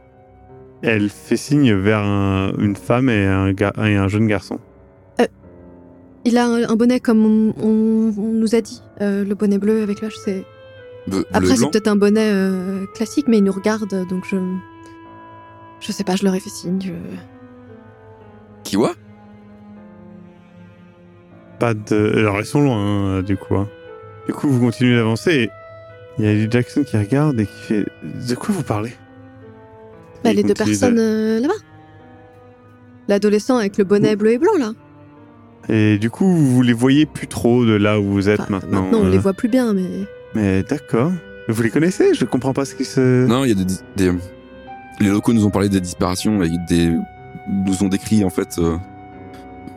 Elle 0.83 1.09
fait 1.09 1.37
signe 1.37 1.73
vers 1.75 2.01
un- 2.01 2.53
une 2.59 2.77
femme 2.77 3.09
et 3.09 3.25
un, 3.27 3.53
ga- 3.53 3.73
et 3.79 3.97
un 3.97 4.09
jeune 4.09 4.27
garçon. 4.27 4.59
Il 6.27 6.39
a 6.39 6.47
un, 6.47 6.69
un 6.71 6.77
bonnet 6.77 7.01
comme 7.01 7.23
on, 7.27 7.55
on- 7.63 8.15
on 8.19 8.33
nous 8.33 8.55
a 8.55 8.63
dit. 8.63 8.83
Euh, 9.03 9.25
le 9.27 9.35
bonnet 9.35 9.59
bleu 9.59 9.83
avec 9.83 10.01
l'âge, 10.01 10.17
c'est. 10.25 10.43
Après, 11.35 11.55
c'est 11.55 11.71
peut-être 11.71 11.89
un 11.89 11.97
bonnet 11.97 12.31
euh, 12.33 12.87
classique, 12.95 13.27
mais 13.29 13.37
il 13.39 13.45
nous 13.45 13.53
regarde, 13.53 13.95
donc 14.09 14.25
je. 14.25 14.37
Je 15.87 15.93
sais 15.93 16.05
pas, 16.05 16.17
je 16.17 16.25
leur 16.25 16.35
ai 16.35 16.41
fait 16.41 16.51
signe. 16.51 16.81
je- 16.81 16.93
Kiwa 18.65 18.93
Pas 21.59 21.75
de. 21.75 22.15
Alors, 22.19 22.41
ils 22.41 22.47
sont 22.47 22.63
loin, 22.63 22.77
hein, 23.19 23.23
du 23.23 23.37
coup. 23.37 23.55
hein. 23.57 23.69
Du 24.27 24.33
coup, 24.33 24.49
vous 24.49 24.61
continuez 24.61 24.97
d'avancer 24.97 25.31
et 25.33 25.51
il 26.19 26.25
y 26.25 26.29
a 26.29 26.33
Lee 26.33 26.49
Jackson 26.51 26.83
qui 26.85 26.97
regarde 26.97 27.39
et 27.41 27.47
qui 27.47 27.53
fait 27.69 27.85
De 28.29 28.35
quoi 28.35 28.55
vous 28.55 28.63
parlez? 28.63 28.93
Bah, 30.23 30.33
les 30.33 30.43
deux 30.43 30.49
de- 30.51 30.55
personnes 30.55 30.99
euh, 30.99 31.41
là-bas. 31.41 31.53
L'adolescent 33.09 33.59
avec 33.59 33.77
le 33.77 33.85
bonnet 33.85 34.17
bleu 34.17 34.33
et 34.33 34.39
blanc, 34.39 34.57
là. 34.59 34.73
Et 35.69 35.99
du 35.99 36.09
coup, 36.11 36.27
vous 36.27 36.63
les 36.63 36.73
voyez 36.73 37.05
plus 37.07 37.27
trop 37.27 37.65
de 37.67 37.73
là 37.75 38.01
où 38.01 38.05
vous 38.05 38.29
êtes 38.31 38.41
Enfin, 38.41 38.51
maintenant. 38.53 38.89
on 38.93 39.05
euh. 39.07 39.11
les 39.11 39.19
voit 39.19 39.35
plus 39.35 39.49
bien, 39.49 39.75
mais. 39.75 39.89
Mais 40.35 40.63
d'accord. 40.63 41.13
Vous 41.49 41.63
les 41.63 41.71
connaissez? 41.71 42.15
Je 42.15 42.25
comprends 42.25 42.55
pas 42.55 42.65
ce 42.65 42.75
qui 42.75 42.87
se. 42.87 43.27
Non, 43.27 43.45
il 43.45 43.49
y 43.51 43.53
a 43.53 43.65
des, 43.65 43.75
des- 43.97 44.19
Les 45.01 45.09
locaux 45.09 45.33
nous 45.33 45.45
ont 45.45 45.51
parlé 45.51 45.69
des 45.69 45.81
disparitions 45.81 46.43
et 46.43 46.51
des. 46.69 46.97
nous 47.49 47.83
ont 47.83 47.89
décrit, 47.89 48.25
en 48.25 48.31
fait. 48.31 48.59
euh, 48.59 48.77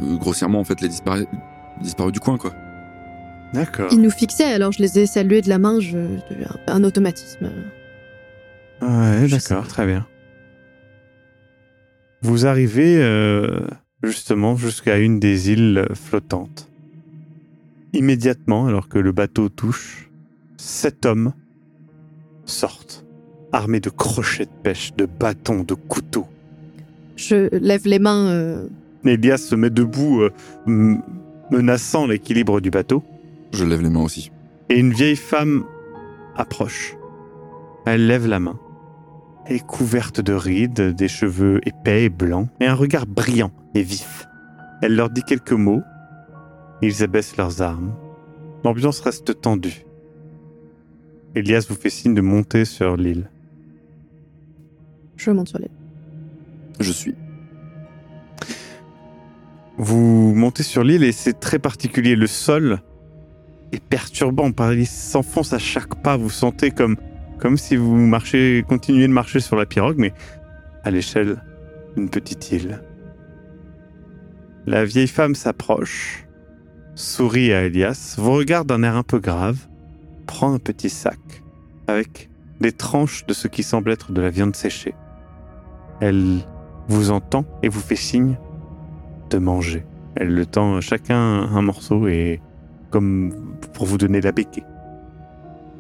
euh, 0.02 0.16
grossièrement, 0.18 0.60
en 0.60 0.64
fait, 0.64 0.82
les 0.82 0.90
disparus, 0.90 1.26
disparus 1.82 2.14
du 2.14 2.20
coin, 2.20 2.38
quoi. 2.38 2.54
D'accord. 3.54 3.90
Ils 3.92 4.02
nous 4.02 4.12
fixaient, 4.12 4.52
alors 4.52 4.72
je 4.72 4.80
les 4.80 5.00
ai 5.00 5.06
salués 5.06 5.42
de 5.42 5.50
la 5.50 5.58
main, 5.58 5.80
je... 5.80 5.98
un, 6.68 6.84
automatisme. 6.84 7.50
Ouais, 8.82 9.28
d'accord, 9.28 9.68
très 9.68 9.86
bien. 9.86 10.06
Vous 12.22 12.46
arrivez 12.46 13.02
euh, 13.02 13.62
justement 14.04 14.56
jusqu'à 14.58 14.98
une 14.98 15.20
des 15.20 15.52
îles 15.52 15.88
flottantes. 15.94 16.70
Immédiatement, 17.94 18.68
alors 18.68 18.90
que 18.90 19.00
le 19.00 19.14
bateau 19.14 19.50
touche, 19.50 20.10
sept 20.58 21.06
hommes 21.06 21.34
sortent, 22.46 23.06
armés 23.58 23.80
de 23.80 23.90
crochets 23.90 24.46
de 24.46 24.52
pêche, 24.64 24.94
de 24.96 25.06
bâtons, 25.06 25.64
de 25.64 25.74
couteaux. 25.74 26.28
Je 27.16 27.50
lève 27.58 27.86
les 27.86 28.00
mains. 28.00 28.28
euh, 28.30 28.68
Elias 29.04 29.38
se 29.38 29.56
met 29.56 29.70
debout, 29.70 30.22
euh, 30.22 30.96
menaçant 31.52 32.06
l'équilibre 32.08 32.60
du 32.62 32.70
bateau, 32.70 33.04
Je 33.54 33.64
lève 33.66 33.82
les 33.82 33.90
mains 33.90 34.04
aussi. 34.04 34.32
et 34.70 34.78
une 34.80 34.94
vieille 34.94 35.16
femme 35.16 35.64
approche. 36.36 36.96
Elle 37.86 38.06
lève 38.08 38.28
la 38.28 38.40
main. 38.40 38.60
Elle 39.46 39.56
est 39.58 39.66
couverte 39.66 40.20
de 40.20 40.34
rides, 40.34 40.94
des 40.94 41.08
cheveux 41.08 41.62
épais 41.66 42.04
et 42.04 42.10
blancs, 42.10 42.50
et 42.60 42.66
un 42.68 42.74
regard 42.76 43.08
brillant 43.08 43.52
et 43.76 43.82
vif. 43.82 44.28
Elle 44.82 44.96
leur 44.96 45.10
dit 45.10 45.24
quelques 45.24 45.54
mots. 45.54 45.82
Ils 46.82 47.02
abaissent 47.02 47.38
leurs 47.38 47.62
armes. 47.62 47.94
L'ambiance 48.66 49.00
reste 49.00 49.40
tendue. 49.42 49.86
Elias 51.34 51.66
vous 51.70 51.76
fait 51.76 51.90
signe 51.90 52.14
de 52.14 52.22
monter 52.22 52.66
sur 52.66 52.98
l'île. 52.98 53.30
Je 55.18 55.32
monte 55.32 55.50
sur 55.50 55.60
les. 55.60 55.70
Je 56.80 56.92
suis. 56.92 57.16
Vous 59.78 60.34
montez 60.36 60.64
sur 60.64 60.84
l'île 60.84 61.04
et 61.04 61.12
c'est 61.12 61.40
très 61.40 61.60
particulier. 61.60 62.16
Le 62.16 62.28
sol 62.28 62.80
est 63.72 63.84
perturbant. 63.84 64.52
Paris 64.52 64.86
s'enfonce 64.86 65.54
à 65.54 65.60
chaque 65.60 66.02
pas. 66.02 66.18
Vous 66.18 66.30
sentez 66.30 66.72
comme, 66.72 66.98
comme 67.40 67.58
si 67.58 67.76
vous 67.76 67.96
marchez, 67.96 68.64
continuez 68.68 69.08
de 69.08 69.14
marcher 69.14 69.40
sur 69.40 69.56
la 69.56 69.66
pirogue, 69.66 69.98
mais 69.98 70.14
à 70.84 70.92
l'échelle 70.92 71.44
d'une 71.96 72.10
petite 72.10 72.52
île. 72.52 72.82
La 74.66 74.84
vieille 74.84 75.08
femme 75.08 75.36
s'approche, 75.36 76.28
sourit 76.96 77.54
à 77.54 77.64
Elias, 77.64 78.16
vous 78.18 78.34
regarde 78.34 78.68
d'un 78.68 78.84
air 78.84 78.96
un 78.96 79.04
peu 79.04 79.20
grave, 79.20 79.68
prend 80.26 80.54
un 80.54 80.60
petit 80.60 80.90
sac 80.90 81.20
avec 81.88 82.30
des 82.60 82.72
tranches 82.72 83.26
de 83.26 83.34
ce 83.34 83.48
qui 83.48 83.64
semble 83.64 83.92
être 83.92 84.12
de 84.12 84.22
la 84.22 84.30
viande 84.30 84.56
séchée. 84.56 84.94
Elle 86.00 86.39
vous 86.88 87.12
entend 87.12 87.46
et 87.63 87.70
vous 87.70 87.80
fait 87.80 87.96
signe 87.96 88.38
de 89.30 89.38
manger. 89.38 89.86
Elle 90.16 90.34
le 90.34 90.46
tend 90.46 90.80
chacun 90.82 91.18
un 91.18 91.62
morceau 91.62 92.08
et 92.08 92.39
comme 92.89 93.34
pour 93.74 93.86
vous 93.86 93.98
donner 93.98 94.22
la 94.22 94.32
béquille. 94.32 94.63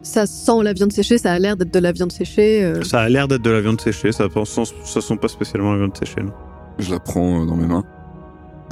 Ça 0.03 0.25
sent 0.25 0.63
la 0.63 0.73
viande 0.73 0.91
séchée, 0.93 1.17
ça 1.17 1.33
a 1.33 1.39
l'air 1.39 1.57
d'être 1.57 1.73
de 1.73 1.79
la 1.79 1.91
viande 1.91 2.11
séchée. 2.11 2.63
euh, 2.63 2.81
Ça 2.83 3.01
a 3.01 3.09
l'air 3.09 3.27
d'être 3.27 3.41
de 3.41 3.49
la 3.49 3.61
viande 3.61 3.81
séchée, 3.81 4.11
ça 4.11 4.25
ne 4.25 4.45
ça 4.55 5.01
sent 5.01 5.17
pas 5.17 5.27
spécialement 5.27 5.71
la 5.73 5.79
viande 5.79 5.97
séchée. 5.97 6.21
Non, 6.21 6.31
Je 6.79 6.91
la 6.91 6.99
prends 6.99 7.41
euh, 7.41 7.45
dans 7.45 7.55
mes 7.55 7.65
mains. 7.67 7.83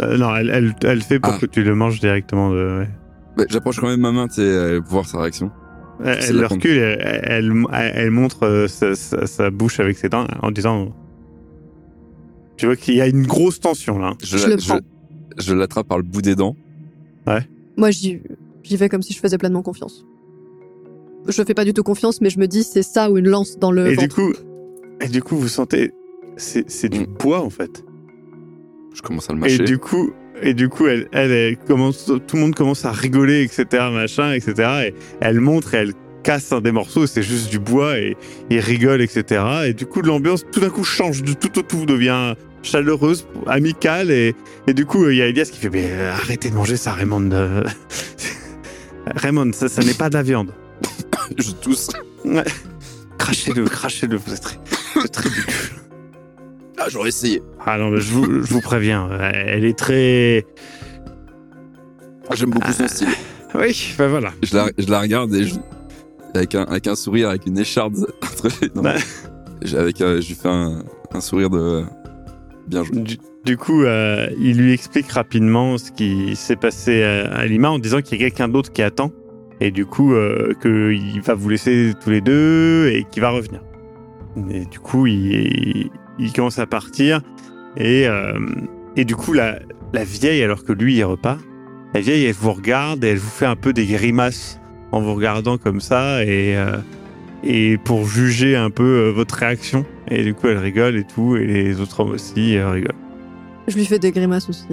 Euh, 0.01 0.17
non 0.17 0.35
elle, 0.35 0.49
elle, 0.49 0.75
elle 0.83 1.01
fait 1.01 1.19
pour 1.19 1.33
Ah. 1.33 1.37
que 1.39 1.45
tu 1.45 1.63
le 1.63 1.73
manges 1.75 1.99
directement. 1.99 2.51
De, 2.51 2.79
ouais. 2.79 2.89
Bah, 3.37 3.43
J'approche 3.49 3.79
quand 3.79 3.87
même 3.87 3.99
ma 4.01 4.11
main, 4.11 4.27
tu 4.27 4.35
sais, 4.35 4.79
pour 4.81 4.91
voir 4.91 5.05
sa 5.05 5.19
réaction. 5.19 5.51
Elle, 6.03 6.37
le 6.37 6.45
recule, 6.47 6.77
elle, 6.77 7.21
elle, 7.23 7.53
elle 7.95 8.11
montre 8.11 8.45
euh, 8.45 8.67
sa, 8.67 8.95
sa- 8.95 9.25
sa 9.27 9.49
bouche 9.49 9.79
avec 9.79 9.97
ses 9.97 10.09
dents 10.09 10.25
en 10.41 10.51
disant... 10.51 10.89
Tu 12.57 12.65
vois 12.67 12.75
qu'il 12.75 12.95
y 12.95 13.01
a 13.01 13.07
une 13.07 13.25
grosse 13.25 13.59
tension 13.59 13.97
là. 13.99 14.13
Je, 14.23 14.37
Je 14.37 14.47
la- 14.47 14.55
le 14.55 14.61
prends. 14.61 14.79
je 15.37 15.53
l'attrape 15.53 15.87
par 15.87 15.97
le 15.97 16.03
bout 16.03 16.21
des 16.21 16.35
dents. 16.35 16.55
Moi, 17.77 17.91
j'y 17.91 18.21
j'y 18.63 18.77
vais 18.77 18.87
comme 18.89 19.01
si 19.01 19.13
je 19.13 19.19
faisais 19.19 19.37
pleinement 19.37 19.61
confiance. 19.61 20.05
Je 21.27 21.43
fais 21.43 21.53
pas 21.53 21.65
du 21.65 21.73
tout 21.73 21.83
confiance, 21.83 22.21
mais 22.21 22.29
je 22.29 22.39
me 22.39 22.47
dis 22.47 22.63
c'est 22.63 22.83
ça 22.83 23.11
ou 23.11 23.17
une 23.17 23.27
lance 23.27 23.57
dans 23.59 23.71
le 23.71 23.87
Et 23.87 23.89
du 23.97 24.07
ventre. 24.07 24.15
coup, 24.15 24.33
et 25.01 25.07
du 25.09 25.21
coup, 25.21 25.35
vous 25.37 25.47
sentez... 25.47 25.91
C'est 26.37 26.69
c'est 26.69 26.89
du 26.89 27.01
Mm. 27.01 27.13
poids 27.17 27.41
en 27.41 27.49
fait. 27.49 27.83
Je 28.93 29.01
commence 29.01 29.29
à 29.29 29.33
le 29.33 29.39
Et 29.39 29.41
mâcher. 29.41 29.63
du 29.63 29.77
coup, 29.77 30.11
et 30.41 30.53
du 30.53 30.67
coup, 30.69 30.85
elle, 30.87 31.07
elle, 31.13 31.31
elle 31.31 31.57
commence, 31.57 32.05
tout 32.27 32.35
le 32.35 32.41
monde 32.41 32.55
commence 32.55 32.83
à 32.85 32.91
rigoler, 32.91 33.41
etc., 33.43 33.65
machin, 33.91 34.33
etc. 34.33 34.53
Et 34.89 34.93
elle 35.21 35.39
montre 35.41 35.73
et 35.73 35.77
elle 35.77 35.93
casse 36.25 36.51
un 36.51 36.59
des 36.59 36.71
morceaux, 36.71 37.05
c'est 37.05 37.21
juste 37.21 37.49
du 37.51 37.59
bois 37.59 37.99
et 37.99 38.17
il 38.49 38.59
rigole, 38.59 38.99
etc. 39.01 39.43
Et 39.67 39.73
du 39.73 39.85
coup, 39.85 40.01
l'ambiance 40.01 40.43
tout 40.51 40.59
d'un 40.59 40.71
coup 40.71 40.83
change, 40.83 41.21
du 41.21 41.35
tout 41.35 41.59
au 41.59 41.61
tout 41.61 41.85
devient 41.85 42.33
chaleureuse, 42.63 43.27
amicale 43.45 44.09
et, 44.09 44.33
et 44.65 44.73
du 44.73 44.87
coup, 44.87 45.07
il 45.07 45.17
y 45.17 45.21
a 45.21 45.27
Elias 45.27 45.49
qui 45.53 45.59
fait 45.59 45.69
mais 45.69 45.85
euh, 45.91 46.11
arrêtez 46.11 46.49
de 46.49 46.55
manger 46.55 46.77
ça, 46.77 46.93
Raymond. 46.93 47.29
euh. 47.31 47.63
Raymond, 49.15 49.51
ça, 49.53 49.69
ça 49.69 49.83
n'est 49.83 49.93
pas 49.93 50.09
de 50.09 50.15
la 50.15 50.23
viande. 50.23 50.51
Je 51.37 51.51
tousse. 51.51 51.89
Crachez-le, 53.19 53.65
crachez-le, 53.65 54.17
vous 54.17 54.33
êtes 54.33 54.41
très, 54.41 54.57
vous 54.95 55.01
êtes 55.05 55.11
très. 55.11 55.29
Ah, 56.79 56.87
j'aurais 56.89 57.09
essayé. 57.09 57.41
Ah 57.63 57.77
non, 57.77 57.91
mais 57.91 58.01
je 58.01 58.11
vous, 58.11 58.25
je 58.43 58.51
vous 58.51 58.61
préviens, 58.61 59.09
elle 59.31 59.63
est 59.63 59.77
très. 59.77 60.43
Ah, 62.29 62.33
J'aime 62.35 62.49
beaucoup 62.49 62.71
son 62.71 62.87
style. 62.87 63.07
Oui, 63.53 63.93
ben 63.97 64.07
voilà. 64.07 64.33
Je 64.43 64.55
la, 64.55 64.69
je 64.77 64.89
la 64.89 64.99
regarde 64.99 65.33
et 65.35 65.45
je, 65.47 65.55
avec, 66.35 66.55
un, 66.55 66.63
avec 66.63 66.87
un 66.87 66.95
sourire, 66.95 67.29
avec 67.29 67.45
une 67.45 67.57
écharde 67.57 67.95
entre 68.23 68.47
les. 68.61 68.69
J'ai- 69.63 69.77
Avec, 69.77 70.01
euh, 70.01 70.21
je 70.21 70.27
lui 70.27 70.35
fais 70.35 70.49
un, 70.49 70.83
un 71.13 71.21
sourire 71.21 71.49
de 71.49 71.83
bien 72.67 72.83
joué. 72.83 72.99
Du, 73.01 73.17
du 73.45 73.57
coup, 73.57 73.83
euh, 73.83 74.27
il 74.39 74.57
lui 74.57 74.73
explique 74.73 75.11
rapidement 75.11 75.77
ce 75.77 75.91
qui 75.91 76.35
s'est 76.35 76.55
passé 76.55 77.03
à, 77.03 77.33
à 77.33 77.45
Lima 77.45 77.69
en 77.71 77.79
disant 77.79 78.01
qu'il 78.01 78.19
y 78.19 78.23
a 78.23 78.29
quelqu'un 78.29 78.47
d'autre 78.47 78.71
qui 78.71 78.81
attend 78.81 79.11
et 79.61 79.71
du 79.71 79.85
coup 79.85 80.13
euh, 80.13 80.51
qu'il 80.61 81.21
va 81.21 81.33
vous 81.33 81.47
laisser 81.49 81.93
tous 82.03 82.09
les 82.09 82.21
deux 82.21 82.89
et 82.91 83.05
qu'il 83.09 83.21
va 83.21 83.29
revenir. 83.29 83.61
Et 84.51 84.65
du 84.65 84.79
coup, 84.79 85.07
il, 85.07 85.89
il 86.19 86.33
commence 86.33 86.59
à 86.59 86.65
partir 86.65 87.21
et, 87.77 88.07
euh, 88.07 88.33
et 88.97 89.05
du 89.05 89.15
coup, 89.15 89.31
la, 89.31 89.59
la 89.93 90.03
vieille, 90.03 90.43
alors 90.43 90.63
que 90.65 90.73
lui, 90.73 90.95
il 90.97 91.03
repart, 91.05 91.39
la 91.93 92.01
vieille, 92.01 92.25
elle 92.25 92.33
vous 92.33 92.51
regarde 92.51 93.03
et 93.05 93.09
elle 93.09 93.17
vous 93.17 93.29
fait 93.29 93.45
un 93.45 93.55
peu 93.55 93.71
des 93.71 93.85
grimaces 93.85 94.59
en 94.95 95.01
vous 95.01 95.13
regardant 95.13 95.57
comme 95.57 95.81
ça 95.81 96.23
et, 96.23 96.55
euh, 96.57 96.77
et 97.43 97.77
pour 97.77 98.05
juger 98.07 98.55
un 98.55 98.69
peu 98.69 98.83
euh, 98.83 99.11
votre 99.11 99.35
réaction. 99.35 99.85
Et 100.07 100.23
du 100.23 100.33
coup, 100.33 100.47
elle 100.47 100.57
rigole 100.57 100.95
et 100.95 101.03
tout, 101.03 101.35
et 101.35 101.45
les 101.45 101.79
autres 101.81 101.99
hommes 101.99 102.11
aussi 102.11 102.57
euh, 102.57 102.69
rigolent. 102.69 102.95
Je 103.67 103.75
lui 103.75 103.85
fais 103.85 103.99
des 103.99 104.11
grimaces 104.11 104.47
aussi. 104.49 104.67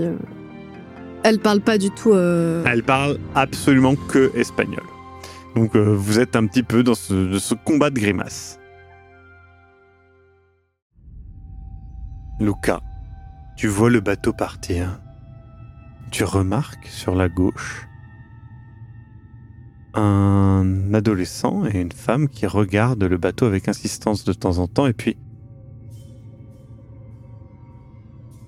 Elle 1.25 1.38
parle 1.38 1.61
pas 1.61 1.79
du 1.79 1.91
tout. 1.91 2.12
euh, 2.12 2.62
Elle 2.67 2.83
parle 2.83 3.19
absolument 3.35 3.95
que 3.97 4.31
espagnol. 4.37 4.85
Donc 5.57 5.75
euh, 5.76 5.95
vous 5.95 6.19
êtes 6.21 6.37
un 6.37 6.47
petit 6.47 6.62
peu 6.62 6.83
dans 6.83 6.95
ce, 6.95 7.12
de 7.14 7.38
ce 7.38 7.55
combat 7.55 7.91
de 7.91 7.99
grimaces. 7.99 8.59
Luca, 12.41 12.81
tu 13.57 13.69
vois 13.69 13.91
le 13.91 14.00
bateau 14.00 14.33
partir. 14.33 15.00
Tu 16.11 16.25
remarques 16.25 16.87
sur 16.87 17.14
la 17.14 17.29
gauche 17.29 17.87
un 19.95 20.95
adolescent 20.95 21.65
et 21.67 21.81
une 21.81 21.93
femme 21.93 22.29
qui 22.29 22.47
regardent 22.47 23.05
le 23.05 23.19
bateau 23.19 23.47
avec 23.47 23.69
insistance 23.69 24.25
de 24.25 24.33
temps 24.33 24.59
en 24.59 24.67
temps 24.67 24.87
et 24.87 24.93
puis 24.93 25.17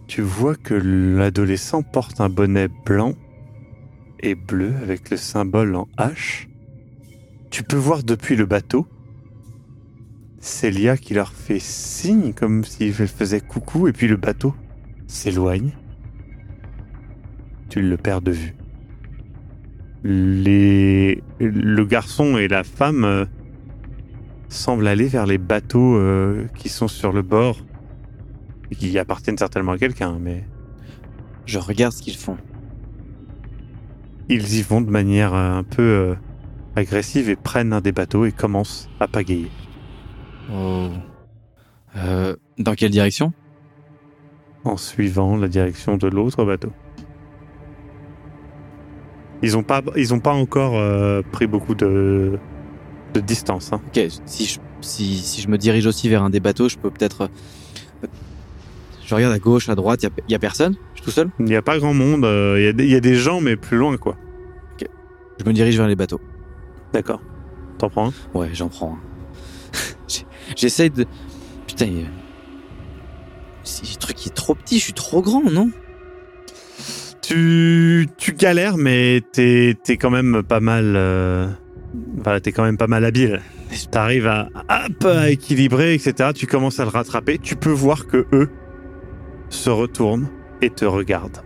tu 0.06 0.22
vois 0.22 0.54
que 0.54 0.74
l'adolescent 0.74 1.82
porte 1.82 2.20
un 2.20 2.28
bonnet 2.28 2.68
blanc 2.68 3.14
et 4.20 4.34
bleu 4.34 4.72
avec 4.82 5.10
le 5.10 5.16
symbole 5.16 5.74
en 5.74 5.88
H. 5.98 6.48
Tu 7.50 7.62
peux 7.62 7.76
voir 7.76 8.02
depuis 8.02 8.36
le 8.36 8.46
bateau 8.46 8.86
Célia 10.38 10.96
qui 10.96 11.14
leur 11.14 11.32
fait 11.32 11.58
signe 11.58 12.32
comme 12.32 12.64
s'il 12.64 12.92
faisait 12.92 13.40
coucou 13.40 13.88
et 13.88 13.92
puis 13.92 14.06
le 14.06 14.16
bateau 14.16 14.54
s'éloigne. 15.06 15.72
Tu 17.70 17.80
le 17.80 17.96
perds 17.96 18.20
de 18.20 18.30
vue. 18.30 18.54
Les... 20.04 21.22
le 21.40 21.84
garçon 21.84 22.36
et 22.36 22.46
la 22.46 22.62
femme 22.62 23.04
euh, 23.04 23.24
semblent 24.48 24.86
aller 24.86 25.06
vers 25.08 25.26
les 25.26 25.38
bateaux 25.38 25.96
euh, 25.96 26.46
qui 26.56 26.68
sont 26.68 26.88
sur 26.88 27.12
le 27.12 27.22
bord 27.22 27.58
et 28.70 28.76
qui 28.76 28.96
appartiennent 28.98 29.38
certainement 29.38 29.72
à 29.72 29.78
quelqu'un, 29.78 30.18
mais 30.20 30.44
Je 31.46 31.58
regarde 31.58 31.92
ce 31.92 32.02
qu'ils 32.02 32.16
font. 32.16 32.36
ils 34.28 34.56
y 34.58 34.62
vont 34.62 34.80
de 34.80 34.90
manière 34.90 35.34
euh, 35.34 35.58
un 35.58 35.64
peu 35.64 35.82
euh, 35.82 36.14
agressive 36.76 37.28
et 37.28 37.36
prennent 37.36 37.72
un 37.72 37.80
des 37.80 37.92
bateaux 37.92 38.24
et 38.24 38.32
commencent 38.32 38.88
à 39.00 39.08
pagayer. 39.08 39.50
Oh. 40.52 40.88
Euh, 41.96 42.36
dans 42.58 42.74
quelle 42.74 42.90
direction? 42.90 43.32
En 44.64 44.76
suivant 44.76 45.36
la 45.36 45.48
direction 45.48 45.96
de 45.96 46.08
l'autre 46.08 46.44
bateau. 46.44 46.72
Ils 49.42 49.56
ont 49.56 49.62
pas, 49.62 49.82
ils 49.96 50.14
ont 50.14 50.20
pas 50.20 50.32
encore 50.32 50.76
euh, 50.78 51.22
pris 51.32 51.46
beaucoup 51.46 51.74
de, 51.74 52.38
de 53.14 53.20
distance. 53.20 53.72
hein. 53.72 53.80
Ok, 53.88 54.00
si 54.26 54.46
je, 54.46 54.58
si, 54.80 55.16
si 55.18 55.40
je 55.42 55.48
me 55.48 55.58
dirige 55.58 55.86
aussi 55.86 56.08
vers 56.08 56.22
un 56.22 56.30
des 56.30 56.40
bateaux, 56.40 56.68
je 56.68 56.76
peux 56.78 56.90
peut-être. 56.90 57.22
euh, 58.02 58.06
Je 59.04 59.14
regarde 59.14 59.34
à 59.34 59.38
gauche, 59.38 59.68
à 59.68 59.74
droite, 59.74 60.02
il 60.02 60.30
y 60.30 60.34
a, 60.34 60.36
a 60.36 60.38
personne? 60.38 60.74
Je 60.94 61.00
suis 61.00 61.04
tout 61.04 61.10
seul? 61.10 61.28
Il 61.38 61.44
n'y 61.46 61.56
a 61.56 61.62
pas 61.62 61.78
grand 61.78 61.92
monde. 61.94 62.24
euh, 62.24 62.56
Il 62.58 62.64
y, 62.64 62.68
a 62.68 62.72
des- 62.72 62.84
il 62.84 62.90
y 62.90 62.94
a 62.96 63.00
des 63.00 63.16
gens, 63.16 63.40
mais 63.40 63.56
plus 63.56 63.76
loin, 63.76 63.96
quoi. 63.96 64.16
Je 65.36 65.44
me 65.44 65.52
dirige 65.52 65.76
vers 65.76 65.88
les 65.88 65.96
bateaux. 65.96 66.20
D'accord. 66.92 67.20
T'en 67.78 67.90
prends 67.90 68.08
un? 68.10 68.38
Ouais, 68.38 68.50
j'en 68.54 68.68
prends 68.68 68.92
un. 68.94 68.98
J'essaye 70.56 70.90
de. 70.90 71.06
Putain, 71.66 71.86
il... 71.86 72.02
le 72.04 73.96
truc 73.98 74.26
est 74.28 74.34
trop 74.34 74.54
petit, 74.54 74.78
je 74.78 74.84
suis 74.84 74.92
trop 74.92 75.22
grand, 75.22 75.42
non? 75.50 75.70
Tu, 77.26 78.06
tu 78.16 78.32
galères, 78.32 78.76
mais 78.76 79.22
t'es 79.32 79.76
es 79.88 79.96
quand 79.96 80.10
même 80.10 80.42
pas 80.42 80.60
mal. 80.60 80.94
euh, 80.96 81.48
t'es 82.42 82.52
quand 82.52 82.64
même 82.64 82.76
pas 82.76 82.86
mal 82.86 83.04
habile. 83.04 83.40
T'arrives 83.90 84.26
à, 84.26 84.48
hop, 84.68 85.04
à 85.04 85.30
équilibrer, 85.30 85.94
etc. 85.94 86.30
Tu 86.34 86.46
commences 86.46 86.80
à 86.80 86.84
le 86.84 86.90
rattraper. 86.90 87.38
Tu 87.38 87.56
peux 87.56 87.70
voir 87.72 88.06
que 88.06 88.26
eux 88.32 88.50
se 89.48 89.70
retournent 89.70 90.28
et 90.60 90.70
te 90.70 90.84
regardent. 90.84 91.42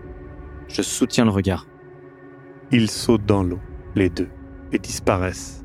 Je 0.69 0.83
soutiens 0.83 1.25
le 1.25 1.31
regard. 1.31 1.67
Ils 2.71 2.91
sautent 2.91 3.25
dans 3.25 3.43
l'eau, 3.43 3.61
les 3.95 4.11
deux, 4.11 4.29
et 4.73 4.79
disparaissent. 4.79 5.65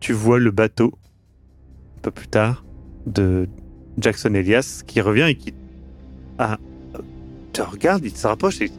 Tu 0.00 0.12
vois 0.12 0.38
le 0.38 0.50
bateau, 0.50 0.92
un 1.98 2.00
peu 2.02 2.10
plus 2.10 2.28
tard, 2.28 2.64
de 3.06 3.48
Jackson 3.98 4.34
Elias 4.34 4.82
qui 4.86 5.00
revient 5.00 5.28
et 5.28 5.34
qui 5.34 5.54
ah, 6.38 6.58
te 7.62 7.70
regarde, 7.70 8.04
il 8.04 8.14
se 8.16 8.26
rapproche 8.26 8.60
et 8.60 8.68
dit, 8.68 8.74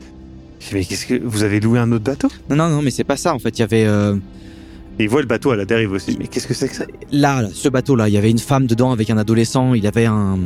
mais 0.73 0.83
qu'est-ce 0.85 1.05
que 1.05 1.15
vous 1.23 1.43
avez 1.43 1.59
loué 1.59 1.79
un 1.79 1.91
autre 1.91 2.03
bateau? 2.05 2.27
Non, 2.49 2.55
non, 2.55 2.69
non, 2.69 2.81
mais 2.81 2.91
c'est 2.91 3.03
pas 3.03 3.17
ça. 3.17 3.33
En 3.33 3.39
fait, 3.39 3.57
il 3.57 3.61
y 3.61 3.63
avait 3.63 3.85
euh, 3.85 4.15
Et 4.99 5.03
il 5.03 5.09
voit 5.09 5.21
le 5.21 5.27
bateau 5.27 5.51
à 5.51 5.55
la 5.55 5.65
dérive 5.65 5.91
aussi. 5.91 6.15
Mais 6.19 6.27
qu'est-ce 6.27 6.47
que 6.47 6.53
c'est 6.53 6.67
que 6.69 6.75
ça? 6.75 6.85
Là, 7.11 7.41
là, 7.41 7.49
ce 7.53 7.69
bateau-là, 7.69 8.07
il 8.09 8.13
y 8.13 8.17
avait 8.17 8.31
une 8.31 8.39
femme 8.39 8.67
dedans 8.67 8.91
avec 8.91 9.09
un 9.09 9.17
adolescent. 9.17 9.73
Il 9.73 9.85
avait 9.87 10.05
un 10.05 10.37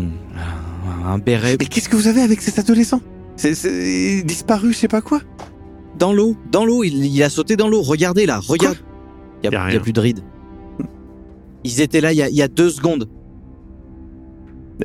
un, 1.05 1.17
béret 1.17 1.57
Mais 1.59 1.65
qu'est-ce 1.65 1.89
que 1.89 1.95
vous 1.97 2.07
avez 2.07 2.21
avec 2.21 2.41
cet 2.41 2.59
adolescent? 2.59 3.01
C'est 3.35 3.55
c'est 3.55 4.23
disparu, 4.23 4.71
je 4.73 4.77
sais 4.77 4.87
pas 4.87 5.01
quoi. 5.01 5.21
dans 5.99 6.13
l'eau, 6.13 6.35
dans 6.51 6.65
l'eau. 6.65 6.83
Il, 6.83 7.05
il 7.05 7.23
a 7.23 7.29
sauté 7.29 7.55
dans 7.55 7.67
l'eau. 7.67 7.81
Regardez 7.81 8.25
là, 8.25 8.39
regarde. 8.39 8.77
Il 9.43 9.49
y 9.49 9.53
Y 9.53 9.55
a 9.55 9.61
a, 9.63 9.65
il 9.65 9.67
y 9.69 9.71
rien. 9.71 9.79
a 9.79 9.83
plus 9.83 9.93
de 9.93 9.99
rides. 9.99 10.21
Ils 11.65 11.81
étaient 11.81 12.01
là 12.01 12.13
il 12.13 12.17
y 12.17 12.21
a, 12.21 12.29
il 12.29 12.35
y 12.35 12.41
a 12.41 12.47
deux 12.47 12.69
secondes. 12.69 13.09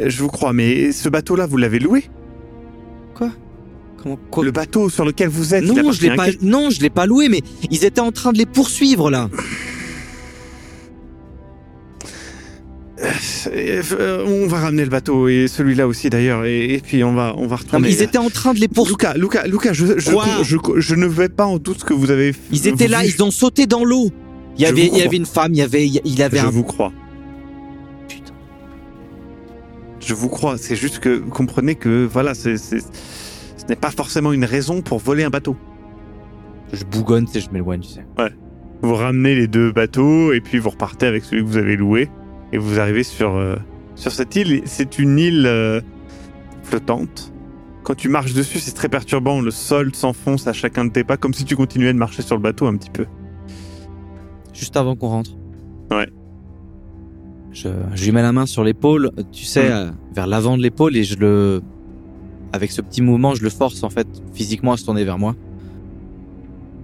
Euh, 0.01 0.09
Je 0.11 0.23
vous 0.23 0.29
crois, 0.29 0.53
mais 0.53 0.93
ce 0.93 1.09
bateau-là, 1.09 1.47
vous 1.47 1.57
l'avez 1.57 1.79
loué? 1.79 2.05
Comment 4.03 4.19
quoi 4.31 4.45
Le 4.45 4.51
bateau 4.53 4.89
sur 4.89 5.05
lequel 5.05 5.29
vous 5.29 5.55
êtes 5.55 5.65
Non, 5.65 5.91
je 5.93 6.03
l'ai 6.03 6.15
pas. 6.15 6.27
quel- 6.27 6.39
Non, 6.43 6.71
je 6.71 6.81
l'ai 6.81 6.91
pas 6.91 7.07
loué, 7.07 7.29
mais 7.29 7.41
ils 7.71 7.85
étaient 7.85 8.01
en 8.01 8.13
train 8.13 8.33
de 8.33 8.39
les 8.39 8.47
poursuivre 8.47 9.11
là. 9.11 9.29
Euh, 13.53 14.25
On 14.27 14.47
va 14.49 14.59
ramener 14.59 14.83
le 14.83 14.91
bateau 14.91 15.29
et 15.29 15.47
celui-là 15.47 15.87
aussi 15.87 16.11
d'ailleurs 16.11 16.45
et, 16.45 16.75
et 16.75 16.79
puis 16.81 17.05
on 17.05 17.15
va 17.15 17.33
on 17.37 17.43
va 17.47 17.57
Non, 17.57 17.63
retourner. 17.63 17.89
mais 17.89 17.95
ils 17.95 18.03
étaient 18.03 18.19
en 18.19 18.29
train 18.31 18.55
de 18.55 18.59
les 18.61 18.67
poursuivre. 18.69 18.99
Lucas, 18.99 19.15
Lucas, 19.17 19.47
Lucas, 19.47 19.73
je, 19.73 19.99
je, 19.99 20.11
Quoi 20.11 20.27
je, 20.43 20.57
je 20.77 20.95
ne 20.97 21.07
vais 21.07 21.29
pas 21.29 21.47
en 21.47 21.59
doute 21.59 21.81
ce 21.81 21.85
que 21.85 21.95
vous 21.95 22.11
avez. 22.11 22.35
Ils 22.51 22.67
étaient 22.67 22.89
là, 22.89 23.05
ils 23.05 23.23
ont 23.23 23.31
sauté 23.31 23.67
dans 23.67 23.85
l'eau. 23.85 24.11
Il 24.57 24.63
y 24.63 24.65
Je 24.65 24.71
avait, 24.71 24.87
il 24.89 24.99
y 24.99 25.03
avait 25.03 25.17
une 25.17 25.27
femme, 25.27 25.53
il 25.53 25.59
y 25.59 25.63
avait, 25.63 25.87
il 25.87 26.23
avait 26.23 26.41
Je 26.41 26.47
un. 26.47 26.51
vous 26.51 26.65
crois. 26.65 26.93
Je 30.09 30.15
vous 30.15 30.31
crois. 30.31 30.57
C'est 30.57 30.75
juste 30.75 31.01
que 31.01 31.19
comprenez 31.19 31.75
que 31.75 32.07
voilà, 32.11 32.33
c'est, 32.33 32.57
c'est- 32.57 32.81
ce 32.81 33.67
n'est 33.69 33.77
pas 33.77 33.91
forcément 33.91 34.33
une 34.33 34.47
raison 34.47 34.81
pour 34.81 34.99
voler 35.01 35.23
un 35.23 35.29
bateau. 35.29 35.55
Je 36.73 36.83
bougonne, 36.85 37.27
sais, 37.27 37.41
je 37.41 37.51
m'éloigne, 37.51 37.81
tu 37.81 37.89
sais. 37.91 38.07
Vous 38.81 38.95
ramenez 38.95 39.35
les 39.35 39.49
deux 39.49 39.71
bateaux 39.71 40.33
et 40.33 40.41
puis 40.41 40.59
vous 40.59 40.71
repartez 40.71 41.05
avec 41.07 41.25
celui 41.25 41.43
que 41.43 41.49
vous 41.49 41.57
avez 41.59 41.77
loué 41.77 42.09
et 42.53 42.59
vous 42.59 42.81
arrivez 42.81 43.03
sur 43.03 43.37
euh, 43.37 43.57
sur 43.97 44.13
cette 44.13 44.35
île. 44.35 44.63
C'est 44.65 44.99
une 44.99 45.19
île 45.19 45.45
euh, 45.47 45.83
flottante. 46.63 47.35
Quand 47.83 47.95
tu 47.95 48.09
marches 48.09 48.33
dessus, 48.33 48.61
c'est 48.61 48.73
très 48.73 48.89
perturbant. 48.89 49.41
Le 49.43 49.51
sol 49.51 49.95
s'enfonce 49.95 50.47
à 50.47 50.55
chacun 50.55 50.87
de 50.87 50.91
tes 50.91 51.05
pas, 51.05 51.19
comme 51.19 51.35
si 51.35 51.45
tu 51.45 51.55
continuais 51.55 51.93
de 51.93 51.99
marcher 51.99 52.23
sur 52.23 52.35
le 52.37 52.41
bateau 52.43 52.67
un 52.67 52.77
petit 52.77 52.91
peu. 52.91 53.05
Juste 54.55 54.77
avant 54.77 54.97
qu'on 54.97 55.09
rentre. 55.09 55.33
Ouais. 55.91 56.09
Je, 57.63 57.69
je 57.95 58.05
lui 58.05 58.13
mets 58.13 58.23
la 58.23 58.33
main 58.33 58.47
sur 58.47 58.63
l'épaule, 58.63 59.11
tu 59.33 59.45
sais, 59.45 59.69
Mm. 59.69 59.73
euh, 59.73 59.91
vers 60.15 60.27
l'avant 60.27 60.57
de 60.57 60.63
l'épaule 60.63 60.97
et 60.97 61.05
je 61.05 61.17
le. 61.17 61.63
Avec 62.53 62.71
ce 62.71 62.81
petit 62.81 63.03
mouvement, 63.03 63.35
je 63.35 63.43
le 63.43 63.51
force 63.51 63.83
en 63.83 63.91
fait 63.91 64.07
physiquement 64.33 64.73
à 64.73 64.77
se 64.77 64.85
tourner 64.85 65.05
vers 65.05 65.19
moi. 65.19 65.35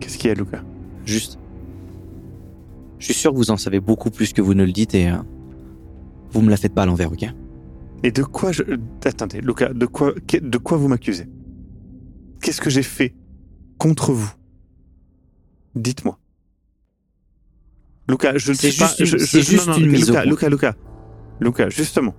Qu'est-ce 0.01 0.19
qu'il 0.19 0.29
y 0.29 0.31
a, 0.31 0.35
Lucas 0.35 0.63
Juste. 1.07 1.39
Je 2.99 3.05
suis 3.07 3.15
sûr 3.15 3.33
que 3.33 3.37
vous 3.37 3.51
en 3.51 3.57
savez 3.57 3.81
beaucoup 3.81 4.11
plus 4.11 4.33
que 4.33 4.43
vous 4.43 4.55
ne 4.55 4.65
le 4.65 4.73
dites 4.73 4.95
et. 4.95 5.11
euh, 5.11 5.17
vous 6.33 6.43
me 6.43 6.51
la 6.51 6.57
faites 6.57 6.75
pas 6.75 6.83
à 6.83 6.87
l'envers, 6.87 7.13
ok? 7.13 7.25
Et 8.03 8.11
de 8.11 8.23
quoi 8.25 8.51
je... 8.51 8.63
Attendez, 9.05 9.41
Lucas, 9.41 9.73
de 9.73 9.87
quoi, 9.87 10.13
de 10.43 10.59
quoi 10.59 10.77
vous 10.77 10.89
m'accusez? 10.89 11.27
Qu'est-ce 12.43 12.61
que 12.61 12.69
j'ai 12.71 12.83
fait 12.83 13.15
contre 13.79 14.13
vous? 14.13 14.33
Dites-moi. 15.77 16.19
Lucas, 18.09 18.33
je 18.37 18.51
ne 18.53 18.57
suis 18.57 18.73
pas... 18.79 18.87
juste 18.99 19.05
je- 19.05 19.17
c'est 19.25 19.43
juste 19.43 19.67
non, 19.67 19.73
non, 19.75 19.79
une 19.79 19.91
mise 19.91 20.11
au 20.11 20.13
point. 20.15 20.25
Lucas, 20.25 20.75
Lucas, 21.41 21.69
justement. 21.71 22.15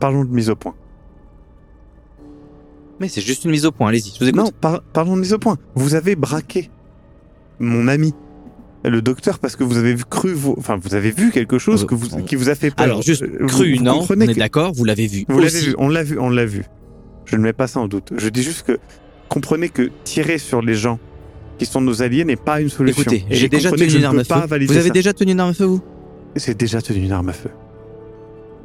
Parlons 0.00 0.24
de 0.24 0.30
mise 0.30 0.50
au 0.50 0.56
point. 0.56 0.74
Mais 3.00 3.08
c'est 3.08 3.20
juste 3.20 3.44
une 3.44 3.52
mise 3.52 3.64
au 3.64 3.70
point, 3.72 3.88
allez-y, 3.88 4.12
je 4.14 4.18
vous 4.18 4.28
écoute. 4.28 4.40
Non, 4.40 4.50
par- 4.60 4.82
parlons 4.82 5.14
de 5.14 5.20
mise 5.20 5.32
au 5.32 5.38
point. 5.38 5.56
Vous 5.76 5.94
avez 5.94 6.16
braqué 6.16 6.68
mon 7.60 7.86
ami, 7.86 8.12
le 8.84 9.00
docteur, 9.02 9.38
parce 9.38 9.54
que 9.54 9.62
vous 9.62 9.76
avez 9.76 9.94
vu- 9.94 10.04
cru... 10.04 10.32
Vous, 10.32 10.54
enfin, 10.58 10.76
vous 10.82 10.94
avez 10.96 11.12
vu 11.12 11.30
quelque 11.30 11.58
chose 11.58 11.86
que 11.86 11.94
vous, 11.94 12.14
on- 12.16 12.22
qui 12.22 12.34
vous 12.34 12.48
a 12.48 12.54
fait 12.56 12.70
peur. 12.74 12.84
Alors, 12.86 13.02
juste 13.02 13.22
Euh, 13.22 13.36
vous- 13.40 13.46
cru, 13.46 13.76
vous 13.76 13.82
non 13.84 14.04
On 14.08 14.20
est 14.20 14.34
d'accord, 14.34 14.72
vous 14.72 14.84
l'avez 14.84 15.06
vu. 15.06 15.24
Vous 15.28 15.38
l'avez 15.38 15.60
vu, 15.60 15.74
on 15.78 15.88
l'a 15.88 16.02
vu, 16.02 16.18
on 16.18 16.28
l'a 16.30 16.44
vu. 16.44 16.64
Je 17.24 17.36
ne 17.36 17.42
mets 17.42 17.52
pas 17.52 17.66
ça 17.68 17.78
en 17.78 17.86
doute. 17.86 18.12
Je 18.16 18.28
dis 18.28 18.42
juste 18.42 18.66
que 18.66 18.78
comprenez 19.28 19.68
que 19.68 19.90
tirer 20.04 20.38
sur 20.38 20.60
les 20.62 20.74
gens 20.74 20.98
qui 21.58 21.66
sont 21.66 21.80
nos 21.80 22.02
alliés 22.02 22.24
n'est 22.24 22.36
pas 22.36 22.60
une 22.60 22.68
solution. 22.68 23.02
Écoutez, 23.02 23.24
j'ai 23.30 23.48
déjà 23.48 23.70
tenu 23.70 23.92
une 23.92 24.04
arme 24.04 24.18
à 24.18 24.24
feu. 24.24 24.34
Vous 24.66 24.76
avez 24.76 24.88
ça. 24.88 24.90
déjà 24.90 25.12
tenu 25.12 25.32
une 25.32 25.40
arme 25.40 25.50
à 25.50 25.54
feu, 25.54 25.64
vous? 25.64 25.82
J'ai 26.36 26.54
déjà 26.54 26.80
tenu 26.80 27.00
une 27.04 27.12
arme 27.12 27.28
à 27.28 27.32
feu. 27.32 27.50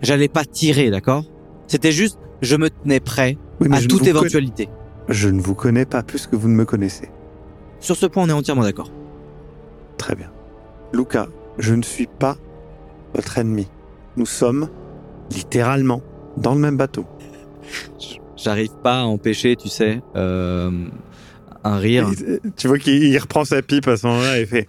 J'allais 0.01 0.27
pas 0.27 0.45
tirer, 0.45 0.91
d'accord? 0.91 1.23
C'était 1.67 1.91
juste, 1.91 2.19
je 2.41 2.55
me 2.55 2.69
tenais 2.69 2.99
prêt 2.99 3.37
Oui, 3.61 3.69
à 3.71 3.79
toute 3.81 3.99
conna- 4.01 4.09
éventualité. 4.09 4.69
Je 5.09 5.29
ne 5.29 5.41
vous 5.41 5.55
connais 5.55 5.85
pas 5.85 6.03
plus 6.03 6.27
que 6.27 6.35
vous 6.35 6.47
ne 6.49 6.53
me 6.55 6.65
connaissez. 6.65 7.09
Sur 7.79 7.95
ce 7.95 8.05
point, 8.05 8.23
on 8.23 8.29
est 8.29 8.33
entièrement 8.33 8.63
d'accord. 8.63 8.91
Très 9.97 10.15
bien. 10.15 10.29
Luca, 10.93 11.27
je 11.57 11.73
ne 11.73 11.81
suis 11.81 12.07
pas 12.07 12.37
votre 13.15 13.37
ennemi. 13.37 13.67
Nous 14.17 14.25
sommes 14.25 14.69
littéralement 15.31 16.01
dans 16.37 16.53
le 16.53 16.59
même 16.59 16.77
bateau. 16.77 17.05
J'arrive 18.35 18.71
pas 18.83 19.01
à 19.01 19.03
empêcher, 19.03 19.55
tu 19.55 19.69
sais, 19.69 20.01
euh, 20.15 20.69
un 21.63 21.77
rire. 21.77 22.09
Euh, 22.27 22.39
tu 22.57 22.67
vois 22.67 22.77
qu'il 22.79 23.03
il 23.03 23.17
reprend 23.17 23.45
sa 23.45 23.61
pipe 23.61 23.87
à 23.87 23.97
ce 23.97 24.05
moment-là 24.07 24.39
et 24.39 24.45
fait 24.45 24.67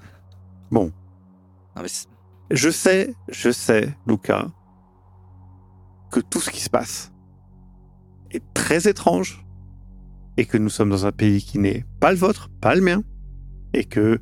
Non, 1.77 1.83
mais 1.83 1.89
c'est- 1.89 2.09
Je 2.51 2.71
sais, 2.71 3.15
je 3.31 3.51
sais, 3.51 3.95
Luca, 4.07 4.47
que 6.13 6.21
tout 6.21 6.41
ce 6.41 6.51
qui 6.51 6.61
se 6.61 6.71
passe 6.71 7.13
est 8.31 8.43
très 8.55 8.89
étrange 8.89 9.45
et 10.37 10.45
que 10.45 10.59
nous 10.59 10.69
sommes 10.69 10.91
dans 10.91 11.07
un 11.07 11.13
pays 11.13 11.43
qui 11.43 11.59
n'est 11.59 11.85
pas 12.01 12.11
le 12.13 12.19
vôtre, 12.19 12.51
pas 12.61 12.75
le 12.75 12.81
mien, 12.81 13.03
et 13.73 13.85
que 13.85 14.21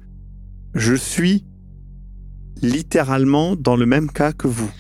je 0.75 0.95
suis 0.95 1.45
littéralement 2.63 3.57
dans 3.57 3.77
le 3.77 3.87
même 3.87 4.11
cas 4.11 4.33
que 4.33 4.47
vous. 4.47 4.71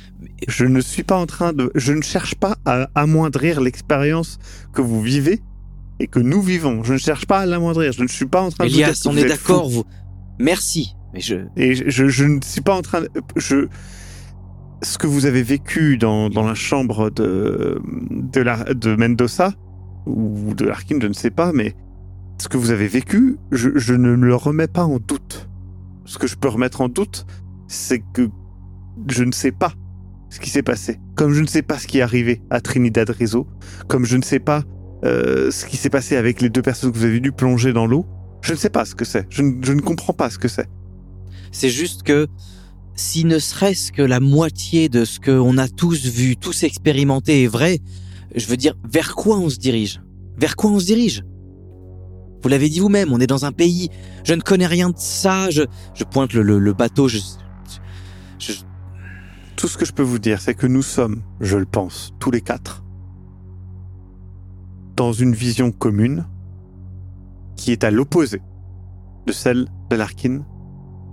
Je 0.48 0.64
ne 0.66 0.80
suis 0.80 1.02
pas 1.02 1.16
en 1.16 1.26
train 1.26 1.52
de... 1.52 1.70
Je 1.74 1.92
ne 1.92 2.02
cherche 2.02 2.34
pas 2.36 2.56
à 2.64 2.88
amoindrir 2.94 3.60
l'expérience 3.60 4.38
que 4.72 4.80
vous 4.82 5.00
vivez 5.02 5.40
et 6.00 6.06
que 6.06 6.18
nous 6.18 6.42
vivons. 6.42 6.82
Je 6.82 6.94
ne 6.94 6.98
cherche 6.98 7.26
pas 7.26 7.40
à 7.40 7.46
l'amoindrir. 7.46 7.92
Je 7.92 8.02
ne 8.02 8.08
suis 8.08 8.26
pas 8.26 8.42
en 8.42 8.50
train 8.50 8.64
de 8.66 8.70
vous 8.70 8.76
dire 8.76 8.92
on 9.06 9.16
est 9.16 9.24
d'accord, 9.24 9.68
vous. 9.68 9.84
Merci. 10.38 10.94
Mais 11.14 11.20
je. 11.20 11.36
Et 11.56 11.74
je, 11.74 11.88
je, 11.88 12.08
je 12.08 12.24
ne 12.24 12.40
suis 12.42 12.60
pas 12.62 12.74
en 12.74 12.82
train 12.82 13.02
de... 13.02 13.08
Je, 13.36 13.68
ce 14.82 14.98
que 14.98 15.06
vous 15.06 15.26
avez 15.26 15.42
vécu 15.42 15.96
dans, 15.96 16.28
dans 16.28 16.46
la 16.46 16.54
chambre 16.54 17.10
de, 17.10 17.80
de, 18.10 18.40
la, 18.40 18.64
de 18.74 18.96
Mendoza, 18.96 19.54
ou 20.06 20.54
de 20.54 20.64
Larkin, 20.64 20.98
je 21.00 21.06
ne 21.06 21.12
sais 21.12 21.30
pas, 21.30 21.52
mais 21.52 21.74
ce 22.38 22.48
que 22.48 22.56
vous 22.56 22.70
avez 22.70 22.88
vécu, 22.88 23.36
je, 23.52 23.70
je 23.76 23.94
ne 23.94 24.16
me 24.16 24.26
le 24.26 24.34
remets 24.34 24.66
pas 24.66 24.84
en 24.84 24.98
doute. 24.98 25.48
Ce 26.04 26.18
que 26.18 26.26
je 26.26 26.36
peux 26.36 26.48
remettre 26.48 26.80
en 26.80 26.88
doute, 26.88 27.26
c'est 27.68 28.02
que 28.12 28.28
je 29.08 29.22
ne 29.22 29.32
sais 29.32 29.52
pas 29.52 29.72
ce 30.30 30.40
qui 30.40 30.50
s'est 30.50 30.62
passé. 30.62 30.98
Comme 31.14 31.32
je 31.32 31.40
ne 31.40 31.46
sais 31.46 31.62
pas 31.62 31.78
ce 31.78 31.86
qui 31.86 31.98
est 31.98 32.02
arrivé 32.02 32.42
à 32.50 32.60
Trinidad 32.60 33.08
Rizzo, 33.08 33.46
comme 33.86 34.04
je 34.04 34.16
ne 34.16 34.22
sais 34.22 34.40
pas 34.40 34.64
euh, 35.04 35.50
ce 35.50 35.66
qui 35.66 35.76
s'est 35.76 35.90
passé 35.90 36.16
avec 36.16 36.40
les 36.40 36.48
deux 36.50 36.62
personnes 36.62 36.92
que 36.92 36.96
vous 36.98 37.04
avez 37.04 37.18
vues 37.20 37.32
plonger 37.32 37.72
dans 37.72 37.86
l'eau, 37.86 38.06
je 38.42 38.52
ne 38.52 38.58
sais 38.58 38.70
pas 38.70 38.84
ce 38.84 38.94
que 38.94 39.04
c'est. 39.04 39.26
Je, 39.30 39.42
ne- 39.42 39.62
je 39.64 39.72
ne 39.72 39.80
comprends 39.80 40.12
pas 40.12 40.30
ce 40.30 40.38
que 40.38 40.48
c'est. 40.48 40.68
C'est 41.50 41.70
juste 41.70 42.02
que 42.02 42.26
si 42.94 43.24
ne 43.24 43.38
serait-ce 43.38 43.90
que 43.92 44.02
la 44.02 44.20
moitié 44.20 44.88
de 44.88 45.04
ce 45.04 45.18
qu'on 45.20 45.58
a 45.58 45.68
tous 45.68 46.06
vu, 46.06 46.36
tous 46.36 46.62
expérimenté 46.62 47.44
est 47.44 47.46
vrai, 47.48 47.78
je 48.34 48.46
veux 48.46 48.56
dire, 48.56 48.74
vers 48.90 49.14
quoi 49.14 49.38
on 49.38 49.48
se 49.50 49.58
dirige? 49.58 50.00
Vers 50.38 50.56
quoi 50.56 50.70
on 50.70 50.78
se 50.78 50.86
dirige? 50.86 51.22
Vous 52.42 52.48
l'avez 52.48 52.68
dit 52.68 52.80
vous-même, 52.80 53.12
on 53.12 53.20
est 53.20 53.26
dans 53.26 53.44
un 53.44 53.52
pays, 53.52 53.88
je 54.24 54.34
ne 54.34 54.40
connais 54.40 54.66
rien 54.66 54.90
de 54.90 54.96
ça, 54.98 55.48
je, 55.50 55.62
je 55.94 56.04
pointe 56.04 56.32
le, 56.32 56.42
le- 56.42 56.58
le 56.58 56.72
bateau, 56.72 57.06
je, 57.08 57.18
je- 58.38 58.52
Tout 59.56 59.68
ce 59.68 59.78
que 59.78 59.84
je 59.84 59.92
peux 59.92 60.02
vous 60.02 60.18
dire, 60.18 60.40
c'est 60.40 60.54
que 60.54 60.66
nous 60.66 60.82
sommes, 60.82 61.22
je 61.40 61.56
le 61.56 61.66
pense, 61.66 62.12
tous 62.18 62.30
les 62.32 62.40
quatre, 62.40 62.82
dans 64.96 65.12
une 65.12 65.32
vision 65.34 65.70
commune 65.72 66.26
qui 67.56 67.72
est 67.72 67.84
à 67.84 67.90
l'opposé 67.90 68.40
de 69.26 69.32
celle 69.32 69.66
de 69.90 69.96
Larkin 69.96 70.42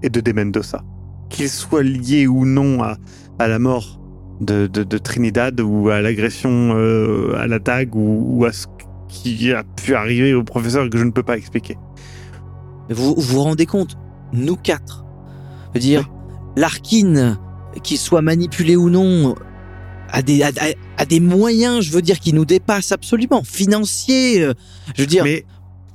et 0.03 0.09
de 0.09 0.19
De 0.21 0.31
Mendoza. 0.31 0.83
Qu'ils 1.29 1.49
soient 1.49 1.83
liés 1.83 2.27
ou 2.27 2.45
non 2.45 2.81
à, 2.81 2.97
à 3.37 3.47
la 3.47 3.59
mort 3.59 3.99
de, 4.41 4.67
de- 4.67 4.83
de 4.83 4.97
Trinidad 4.97 5.59
ou 5.61 5.89
à 5.89 6.01
l'agression 6.01 6.71
euh, 6.75 7.35
à 7.37 7.45
la 7.47 7.59
dague 7.59 7.95
ou, 7.95 8.37
ou 8.39 8.45
à 8.45 8.51
ce 8.51 8.65
qui 9.07 9.51
a 9.51 9.63
pu 9.63 9.95
arriver 9.95 10.33
au 10.33 10.43
professeur 10.43 10.85
et 10.85 10.89
que 10.89 10.97
je 10.97 11.03
ne 11.03 11.11
peux 11.11 11.23
pas 11.23 11.37
expliquer. 11.37 11.77
vous 12.89 13.15
vous 13.17 13.41
rendez 13.43 13.65
compte 13.65 13.97
Nous 14.33 14.55
quatre. 14.55 15.05
Je 15.69 15.73
veux 15.75 15.79
dire, 15.81 16.09
Larkin, 16.55 17.37
qu'il 17.83 17.97
soit 17.97 18.21
manipulé 18.21 18.75
ou 18.75 18.89
non, 18.89 19.35
a 20.11 20.21
des, 20.23 20.41
a, 20.41 20.47
a- 20.47 20.88
a 20.99 21.05
des 21.05 21.19
moyens, 21.19 21.81
je 21.83 21.91
veux 21.91 22.01
dire, 22.03 22.19
qui 22.19 22.33
nous 22.33 22.45
dépassent 22.45 22.91
absolument, 22.91 23.43
financiers. 23.43 24.43
euh, 24.43 24.53
Je 24.95 25.01
veux 25.03 25.07
dire, 25.07 25.23
Mais, 25.23 25.45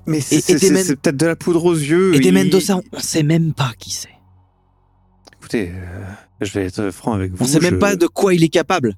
mais 0.06 0.20
c'est 0.20 0.96
peut-être 0.96 1.16
de 1.16 1.26
la 1.26 1.36
poudre 1.36 1.64
aux 1.66 1.74
yeux. 1.74 2.14
et 2.14 2.20
des 2.20 2.28
Il- 2.28 2.34
Mendoza, 2.34 2.80
on 2.92 2.98
sait 3.00 3.22
même 3.22 3.52
pas 3.54 3.72
qui 3.78 3.90
c'est. 3.90 4.08
Écoutez, 5.38 5.70
euh, 5.74 6.04
je 6.40 6.52
vais 6.58 6.66
être 6.66 6.90
franc 6.90 7.12
avec 7.12 7.32
vous. 7.32 7.44
On 7.44 7.46
sait 7.46 7.60
même 7.60 7.74
je- 7.74 7.78
pas 7.78 7.96
de 7.96 8.06
quoi 8.06 8.32
il 8.34 8.42
est 8.42 8.48
capable. 8.48 8.96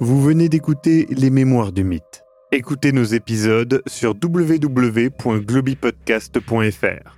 Vous 0.00 0.22
venez 0.22 0.48
d'écouter 0.48 1.06
Les 1.10 1.28
Mémoires 1.30 1.72
du 1.72 1.82
Mythe. 1.84 2.24
Écoutez 2.52 2.92
nos 2.92 3.04
épisodes 3.04 3.82
sur 3.86 4.14
www.globipodcast.fr. 4.22 7.17